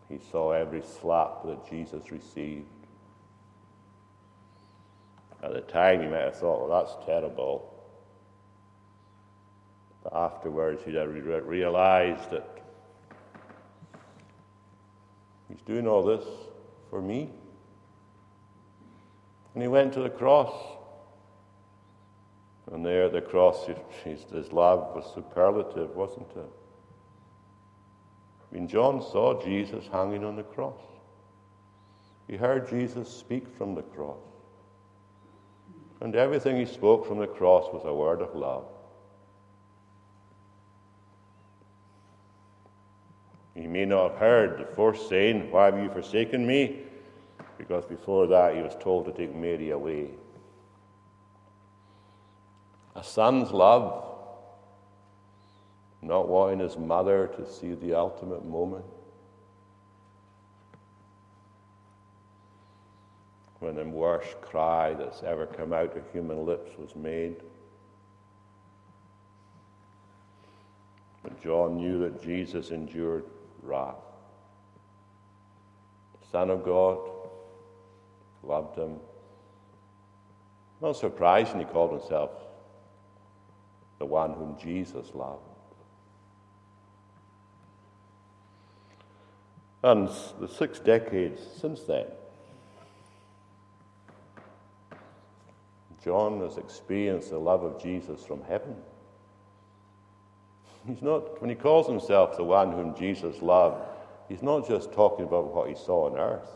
he 0.09 0.19
saw 0.31 0.53
every 0.53 0.83
slap 0.83 1.45
that 1.45 1.69
Jesus 1.69 2.11
received. 2.11 2.67
At 5.43 5.53
the 5.53 5.61
time, 5.61 6.03
he 6.03 6.09
might 6.09 6.23
have 6.23 6.37
thought, 6.37 6.69
well, 6.69 6.85
that's 6.85 7.05
terrible. 7.05 7.71
But 10.03 10.15
afterwards, 10.15 10.83
he'd 10.85 10.95
have 10.95 11.11
realized 11.11 12.31
that 12.31 12.63
he's 15.49 15.61
doing 15.63 15.87
all 15.87 16.03
this 16.03 16.25
for 16.91 17.03
me. 17.03 17.31
And 19.55 19.63
he 19.63 19.69
went 19.69 19.93
to 19.95 20.01
the 20.01 20.11
cross. 20.11 20.53
And 22.73 22.85
there 22.85 23.05
at 23.05 23.13
the 23.13 23.21
cross, 23.21 23.67
his 24.05 24.53
love 24.53 24.95
was 24.95 25.11
superlative, 25.15 25.95
wasn't 25.95 26.31
it? 26.37 26.51
When 28.51 28.69
John 28.69 29.03
saw 29.03 29.43
Jesus 29.43 29.89
hanging 29.91 30.25
on 30.25 30.37
the 30.37 30.43
cross, 30.43 30.81
he 32.29 32.37
heard 32.37 32.69
Jesus 32.69 33.09
speak 33.09 33.47
from 33.59 33.75
the 33.75 33.83
cross. 33.83 34.23
And 36.01 36.15
everything 36.15 36.57
he 36.57 36.65
spoke 36.65 37.07
from 37.07 37.19
the 37.19 37.27
cross 37.27 37.73
was 37.73 37.83
a 37.85 37.93
word 37.93 38.23
of 38.23 38.35
love. 38.35 38.67
He 43.55 43.67
may 43.67 43.85
not 43.85 44.13
have 44.13 44.21
heard 44.21 44.59
the 44.59 44.75
first 44.75 45.09
saying, 45.09 45.51
Why 45.51 45.67
have 45.67 45.79
you 45.79 45.91
forsaken 45.91 46.47
me? 46.47 46.81
Because 47.57 47.85
before 47.85 48.27
that 48.27 48.57
he 48.57 48.63
was 48.63 48.77
told 48.81 49.07
to 49.07 49.13
take 49.13 49.35
Mary 49.35 49.71
away. 49.71 50.11
Son's 53.05 53.51
love 53.53 54.03
not 56.01 56.29
wanting 56.29 56.59
his 56.59 56.77
mother 56.77 57.31
to 57.37 57.51
see 57.51 57.75
the 57.75 57.95
ultimate 57.95 58.45
moment. 58.45 58.85
When 63.61 63.77
the 63.77 63.85
worst 63.85 64.41
cry 64.41 64.95
that's 64.95 65.23
ever 65.23 65.47
come 65.47 65.73
out 65.73 65.97
of 65.97 66.03
human 66.13 66.45
lips 66.45 66.77
was 66.79 66.97
made. 66.97 67.37
But 71.23 71.43
John 71.43 71.77
knew 71.77 71.99
that 72.01 72.23
Jesus 72.23 72.71
endured 72.71 73.25
wrath. 73.63 73.97
The 76.21 76.29
Son 76.29 76.51
of 76.51 76.65
God 76.65 76.99
loved 78.43 78.77
him. 78.77 78.97
Not 80.83 80.97
surprising 80.97 81.61
he 81.61 81.65
called 81.65 81.93
himself 81.93 82.31
the 83.99 84.07
one 84.07 84.33
whom 84.35 84.57
Jesus 84.61 85.15
loved. 85.15 85.43
And 89.83 90.09
the 90.41 90.49
six 90.49 90.79
decades 90.79 91.43
since 91.61 91.83
then, 91.83 92.07
John 96.03 96.41
has 96.41 96.59
experienced 96.59 97.31
the 97.31 97.39
love 97.39 97.63
of 97.63 97.83
Jesus 97.83 98.25
from 98.25 98.43
heaven. 98.43 98.77
He's 100.87 101.01
not, 101.01 101.41
when 101.41 101.49
he 101.49 101.57
calls 101.57 101.87
himself 101.87 102.37
the 102.37 102.45
one 102.45 102.73
whom 102.73 102.95
Jesus 102.95 103.41
loved, 103.41 103.83
he's 104.29 104.43
not 104.43 104.69
just 104.69 104.93
talking 104.93 105.25
about 105.25 105.55
what 105.55 105.69
he 105.69 105.75
saw 105.75 106.11
on 106.11 106.19
earth. 106.19 106.51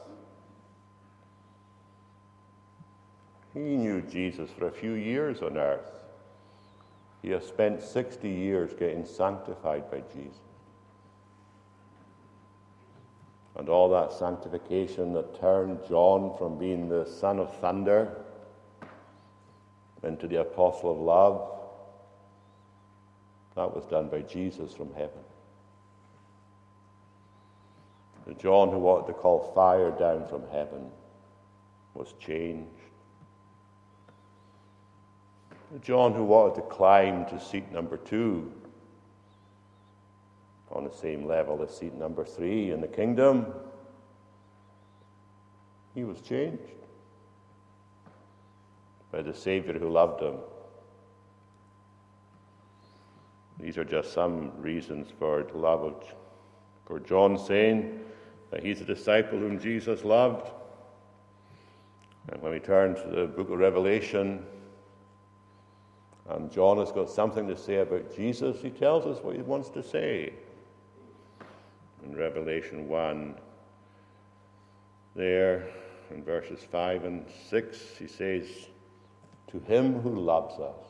He 3.55 3.61
knew 3.61 4.03
Jesus 4.03 4.51
for 4.51 4.69
a 4.69 4.73
few 4.73 4.93
years 4.93 5.41
on 5.41 5.57
earth. 5.57 5.98
He 7.23 7.31
has 7.31 7.45
spent 7.47 7.83
60 7.83 8.29
years 8.29 8.73
getting 8.75 9.05
sanctified 9.05 9.91
by 9.91 10.03
Jesus. 10.15 10.39
and 13.59 13.69
all 13.69 13.89
that 13.91 14.13
sanctification 14.13 15.13
that 15.13 15.39
turned 15.41 15.81
John 15.89 16.33
from 16.39 16.59
being 16.59 16.89
the 16.89 17.05
son 17.05 17.41
of 17.41 17.55
thunder 17.59 18.25
into 20.05 20.29
the 20.29 20.41
apostle 20.41 20.93
of 20.93 20.99
love, 20.99 21.51
that 23.57 23.75
was 23.75 23.85
done 23.87 24.09
by 24.09 24.21
Jesus 24.21 24.73
from 24.73 24.95
heaven. 24.95 25.19
The 28.29 28.35
John 28.35 28.71
who 28.71 28.79
wanted 28.79 29.09
to 29.09 29.15
call 29.15 29.53
fire 29.55 29.91
down 29.91 30.29
from 30.29 30.43
heaven 30.53 30.91
was 31.95 32.15
changed. 32.21 32.71
John 35.83 36.15
who 36.15 36.25
wanted 36.25 36.55
to 36.57 36.63
climb 36.63 37.27
to 37.27 37.39
seat 37.39 37.71
number 37.71 37.97
two 37.97 38.53
on 40.71 40.85
the 40.85 40.93
same 40.93 41.27
level 41.27 41.63
as 41.63 41.77
seat 41.77 41.95
number 41.95 42.25
three 42.25 42.71
in 42.71 42.81
the 42.81 42.89
kingdom. 42.89 43.47
He 45.95 46.05
was 46.05 46.21
changed 46.21 46.63
by 49.11 49.23
the 49.23 49.35
Savior 49.35 49.79
who 49.79 49.91
loved 49.91 50.23
him. 50.23 50.37
These 53.59 53.77
are 53.77 53.85
just 53.85 54.13
some 54.13 54.53
reasons 54.61 55.09
for 55.19 55.43
the 55.43 55.59
love 55.59 55.83
of 55.83 56.05
for 56.87 56.99
John 57.01 57.39
saying 57.39 58.01
that 58.51 58.63
he's 58.65 58.81
a 58.81 58.85
disciple 58.85 59.39
whom 59.39 59.61
Jesus 59.61 60.05
loved. 60.05 60.51
And 62.31 62.41
when 62.41 62.53
we 62.53 62.61
turn 62.61 62.95
to 62.95 63.09
the 63.09 63.27
book 63.27 63.51
of 63.51 63.59
Revelation, 63.59 64.45
and 66.31 66.53
John 66.53 66.79
has 66.79 66.93
got 66.93 67.11
something 67.11 67.47
to 67.49 67.57
say 67.57 67.77
about 67.77 68.15
Jesus, 68.15 68.61
he 68.61 68.71
tells 68.71 69.07
us 69.07 69.23
what 69.23 69.37
he 69.37 69.43
wants 69.43 69.71
to 69.71 69.83
say 69.83 70.33
in 72.05 72.17
Revelation 72.17 72.89
1. 72.89 73.35
There, 75.17 75.69
in 76.11 76.23
verses 76.23 76.61
5 76.71 77.05
and 77.05 77.25
6, 77.49 77.79
he 77.99 78.07
says, 78.07 78.47
To 79.49 79.59
him 79.61 80.01
who 80.01 80.15
loves 80.15 80.61
us 80.61 80.85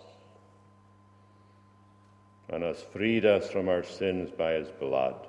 and 2.48 2.62
has 2.62 2.82
freed 2.92 3.24
us 3.24 3.50
from 3.50 3.68
our 3.68 3.84
sins 3.84 4.30
by 4.30 4.52
his 4.52 4.68
blood 4.68 5.26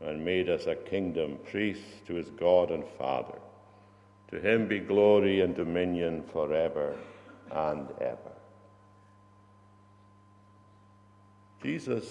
and 0.00 0.24
made 0.24 0.48
us 0.48 0.66
a 0.66 0.74
kingdom, 0.74 1.38
priests 1.50 2.00
to 2.06 2.14
his 2.14 2.30
God 2.30 2.70
and 2.70 2.84
Father. 2.98 3.38
To 4.30 4.40
him 4.40 4.68
be 4.68 4.78
glory 4.78 5.40
and 5.40 5.54
dominion 5.54 6.22
forever 6.32 6.96
and 7.50 7.88
ever. 8.00 8.37
Jesus 11.62 12.06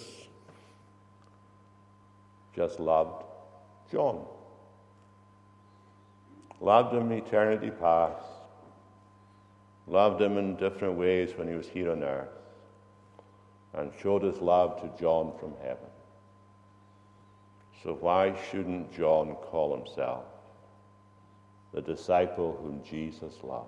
just 2.56 2.80
loved 2.80 3.24
John. 3.92 4.26
Loved 6.60 6.94
him 6.94 7.12
eternity 7.12 7.70
past. 7.70 8.26
Loved 9.86 10.22
him 10.22 10.38
in 10.38 10.56
different 10.56 10.96
ways 10.96 11.32
when 11.38 11.48
he 11.48 11.54
was 11.54 11.68
here 11.68 11.92
on 11.92 12.04
earth. 12.04 12.30
And 13.74 13.92
showed 14.02 14.24
his 14.24 14.38
love 14.38 14.82
to 14.82 15.02
John 15.02 15.34
from 15.40 15.54
heaven. 15.62 15.90
So 17.84 17.94
why 17.94 18.36
shouldn't 18.50 18.92
John 18.92 19.36
call 19.36 19.78
himself 19.78 20.26
the 21.74 21.82
disciple 21.82 22.58
whom 22.62 22.84
Jesus 22.84 23.36
loved? 23.44 23.68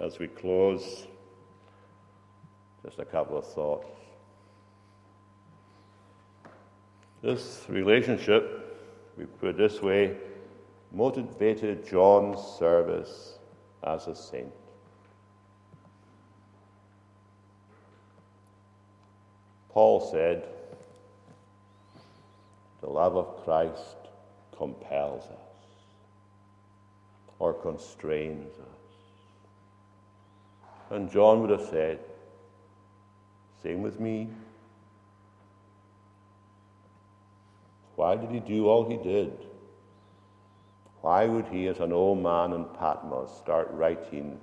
As 0.00 0.18
we 0.18 0.28
close, 0.28 1.06
just 2.86 3.00
a 3.00 3.04
couple 3.04 3.36
of 3.36 3.44
thoughts. 3.44 3.88
This 7.20 7.64
relationship, 7.68 8.80
we 9.18 9.24
put 9.24 9.48
it 9.48 9.56
this 9.56 9.82
way, 9.82 10.16
motivated 10.92 11.84
John's 11.84 12.40
service 12.40 13.40
as 13.82 14.06
a 14.06 14.14
saint. 14.14 14.52
Paul 19.70 20.08
said, 20.12 20.44
The 22.82 22.88
love 22.88 23.16
of 23.16 23.44
Christ 23.44 23.96
compels 24.56 25.24
us 25.24 25.36
or 27.40 27.52
constrains 27.52 28.52
us. 28.60 28.66
And 30.90 31.10
John 31.10 31.40
would 31.40 31.50
have 31.50 31.68
said, 31.68 31.98
Same 33.66 33.82
with 33.82 33.98
me. 33.98 34.28
Why 37.96 38.14
did 38.14 38.30
he 38.30 38.38
do 38.38 38.68
all 38.68 38.88
he 38.88 38.96
did? 38.96 39.32
Why 41.00 41.26
would 41.26 41.46
he, 41.46 41.66
as 41.66 41.80
an 41.80 41.92
old 41.92 42.22
man 42.22 42.52
in 42.52 42.64
Patmos, 42.64 43.36
start 43.36 43.68
writing 43.72 44.38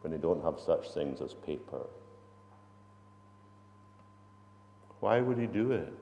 when 0.00 0.10
they 0.10 0.16
don't 0.16 0.42
have 0.42 0.58
such 0.58 0.88
things 0.92 1.20
as 1.20 1.34
paper? 1.34 1.84
Why 5.00 5.20
would 5.20 5.36
he 5.36 5.46
do 5.46 5.72
it? 5.72 5.92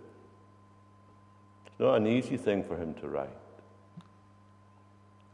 It's 1.66 1.80
not 1.80 1.96
an 1.96 2.06
easy 2.06 2.36
thing 2.36 2.62
for 2.62 2.76
him 2.76 2.94
to 3.00 3.08
write. 3.08 3.30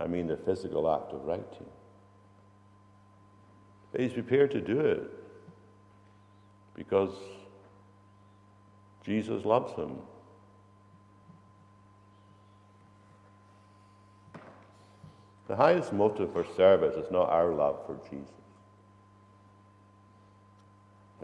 I 0.00 0.06
mean, 0.06 0.26
the 0.26 0.38
physical 0.38 0.90
act 0.90 1.12
of 1.12 1.26
writing. 1.26 1.66
But 3.92 4.00
he's 4.00 4.14
prepared 4.14 4.52
to 4.52 4.62
do 4.62 4.80
it 4.80 5.10
because 6.76 7.10
Jesus 9.04 9.44
loves 9.44 9.72
him. 9.74 9.96
The 15.48 15.56
highest 15.56 15.92
motive 15.92 16.32
for 16.32 16.44
service 16.56 16.94
is 16.96 17.10
not 17.10 17.30
our 17.30 17.52
love 17.52 17.78
for 17.86 17.98
Jesus. 18.10 18.34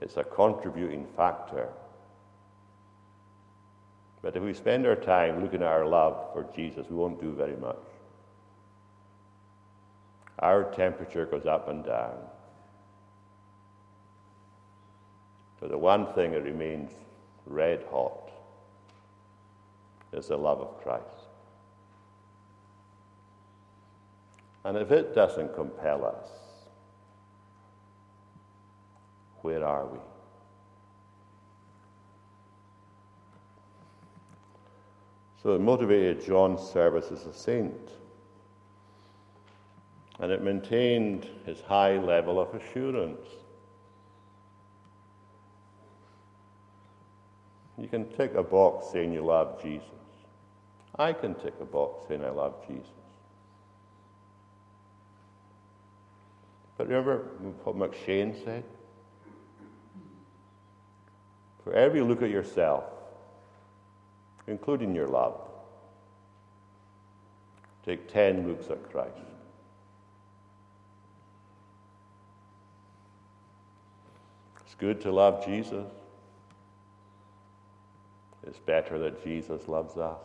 It's 0.00 0.16
a 0.16 0.24
contributing 0.24 1.06
factor. 1.16 1.68
But 4.22 4.36
if 4.36 4.42
we 4.42 4.54
spend 4.54 4.86
our 4.86 4.96
time 4.96 5.42
looking 5.42 5.62
at 5.62 5.68
our 5.68 5.86
love 5.86 6.32
for 6.32 6.46
Jesus, 6.54 6.86
we 6.88 6.96
won't 6.96 7.20
do 7.20 7.32
very 7.32 7.56
much. 7.56 7.76
Our 10.38 10.64
temperature 10.72 11.26
goes 11.26 11.46
up 11.46 11.68
and 11.68 11.84
down. 11.84 12.16
But 15.62 15.70
the 15.70 15.78
one 15.78 16.12
thing 16.14 16.32
that 16.32 16.42
remains 16.42 16.90
red 17.46 17.84
hot 17.88 18.32
is 20.12 20.26
the 20.26 20.36
love 20.36 20.58
of 20.60 20.82
Christ. 20.82 21.06
And 24.64 24.76
if 24.76 24.90
it 24.90 25.14
doesn't 25.14 25.54
compel 25.54 26.04
us, 26.04 26.26
where 29.42 29.64
are 29.64 29.86
we? 29.86 29.98
So 35.44 35.54
it 35.54 35.60
motivated 35.60 36.24
John's 36.24 36.60
service 36.60 37.12
as 37.12 37.24
a 37.26 37.32
saint. 37.32 37.90
And 40.18 40.32
it 40.32 40.42
maintained 40.42 41.28
his 41.46 41.60
high 41.60 41.98
level 41.98 42.40
of 42.40 42.52
assurance. 42.52 43.28
You 47.78 47.88
can 47.88 48.08
tick 48.10 48.34
a 48.34 48.42
box 48.42 48.92
saying 48.92 49.12
you 49.12 49.24
love 49.24 49.62
Jesus. 49.62 49.86
I 50.96 51.12
can 51.12 51.34
tick 51.34 51.54
a 51.60 51.64
box 51.64 52.06
saying 52.08 52.24
I 52.24 52.30
love 52.30 52.54
Jesus. 52.68 52.86
But 56.76 56.88
remember 56.88 57.18
what 57.64 57.76
McCheyne 57.76 58.44
said? 58.44 58.64
For 61.64 61.72
every 61.72 62.00
look 62.00 62.22
at 62.22 62.30
yourself, 62.30 62.84
including 64.46 64.94
your 64.94 65.06
love, 65.06 65.40
take 67.86 68.12
10 68.12 68.48
looks 68.48 68.68
at 68.68 68.90
Christ. 68.90 69.16
It's 74.64 74.74
good 74.74 75.00
to 75.02 75.12
love 75.12 75.44
Jesus. 75.46 75.86
It's 78.46 78.58
better 78.58 78.98
that 78.98 79.22
Jesus 79.22 79.68
loves 79.68 79.96
us. 79.96 80.20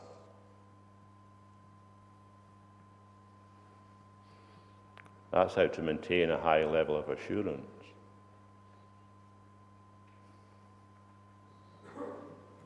That's 5.31 5.53
how 5.53 5.67
to 5.67 5.81
maintain 5.81 6.31
a 6.31 6.39
high 6.39 6.65
level 6.65 6.97
of 6.97 7.09
assurance. 7.09 7.61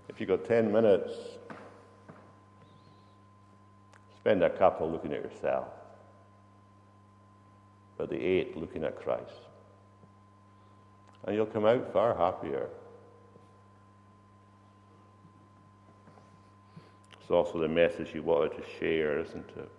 If 0.07 0.19
you've 0.19 0.29
got 0.29 0.45
10 0.45 0.71
minutes, 0.71 1.11
spend 4.19 4.43
a 4.43 4.49
couple 4.49 4.89
looking 4.89 5.13
at 5.13 5.23
yourself, 5.23 5.67
but 7.97 8.09
the 8.09 8.17
eight 8.17 8.55
looking 8.55 8.83
at 8.83 9.01
Christ. 9.01 9.31
And 11.25 11.35
you'll 11.35 11.45
come 11.45 11.65
out 11.65 11.91
far 11.91 12.15
happier. 12.15 12.69
It's 17.31 17.47
also 17.47 17.59
the 17.59 17.69
message 17.69 18.13
you 18.13 18.23
wanted 18.23 18.57
to 18.57 18.63
share, 18.77 19.17
isn't 19.17 19.49
it? 19.55 19.71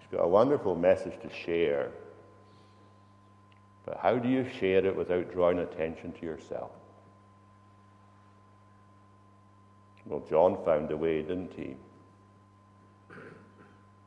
You've 0.00 0.12
got 0.12 0.22
a 0.22 0.28
wonderful 0.28 0.76
message 0.76 1.14
to 1.20 1.28
share. 1.28 1.90
But 3.84 3.98
how 4.00 4.16
do 4.18 4.28
you 4.28 4.48
share 4.60 4.86
it 4.86 4.94
without 4.94 5.32
drawing 5.32 5.58
attention 5.58 6.12
to 6.12 6.24
yourself? 6.24 6.70
Well, 10.06 10.22
John 10.30 10.64
found 10.64 10.92
a 10.92 10.96
way, 10.96 11.22
didn't 11.22 11.54
he? 11.54 11.74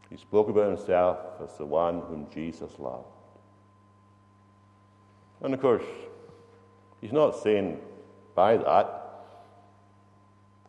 He 0.10 0.16
spoke 0.16 0.48
about 0.48 0.70
himself 0.70 1.18
as 1.44 1.58
the 1.58 1.66
one 1.66 2.00
whom 2.00 2.28
Jesus 2.34 2.80
loved. 2.80 3.08
And 5.42 5.54
of 5.54 5.60
course, 5.60 5.84
he's 7.02 7.12
not 7.12 7.32
saying 7.32 7.78
by 8.36 8.56
that 8.56 9.01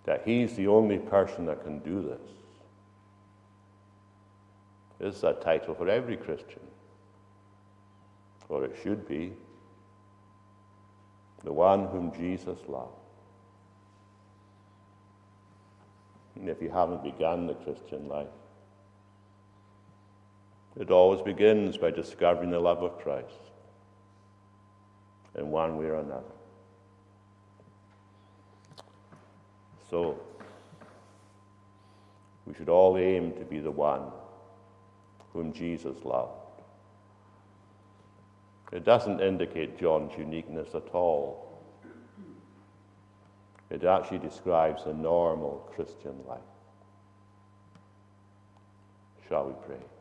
that 0.05 0.22
he's 0.24 0.57
the 0.57 0.66
only 0.66 0.98
person 0.98 1.46
that 1.46 1.62
can 1.62 1.78
do 1.80 2.03
this. 2.03 2.30
This 4.98 5.16
is 5.16 5.24
a 5.24 5.34
title 5.34 5.74
for 5.74 5.88
every 5.88 6.16
Christian, 6.16 6.62
or 8.48 8.64
it 8.64 8.76
should 8.82 9.09
be 9.09 9.32
the 11.44 11.53
one 11.53 11.86
whom 11.86 12.12
Jesus 12.12 12.59
loved. 12.68 12.92
And 16.36 16.48
if 16.48 16.62
you 16.62 16.70
haven't 16.70 17.03
begun 17.03 17.46
the 17.46 17.55
Christian 17.55 18.09
life, 18.09 18.26
it 20.78 20.90
always 20.90 21.20
begins 21.20 21.76
by 21.76 21.90
discovering 21.90 22.50
the 22.50 22.59
love 22.59 22.82
of 22.82 22.98
Christ 22.98 23.28
in 25.36 25.50
one 25.50 25.76
way 25.76 25.86
or 25.86 25.96
another. 25.96 26.22
So, 29.93 30.18
we 32.47 32.55
should 32.55 32.70
all 32.70 32.97
aim 32.97 33.32
to 33.32 33.45
be 33.45 33.59
the 33.59 33.70
one 33.70 34.05
whom 35.34 35.53
Jesus 35.53 35.99
loved. 36.03 36.62
It 38.72 38.86
doesn't 38.86 39.20
indicate 39.20 39.78
John's 39.78 40.16
uniqueness 40.16 40.74
at 40.74 40.88
all. 40.95 41.62
It 43.68 43.84
actually 43.84 44.20
describes 44.20 44.84
a 44.86 44.95
normal 44.95 45.70
Christian 45.74 46.14
life. 46.26 46.40
Shall 49.28 49.45
we 49.49 49.53
pray? 49.66 49.91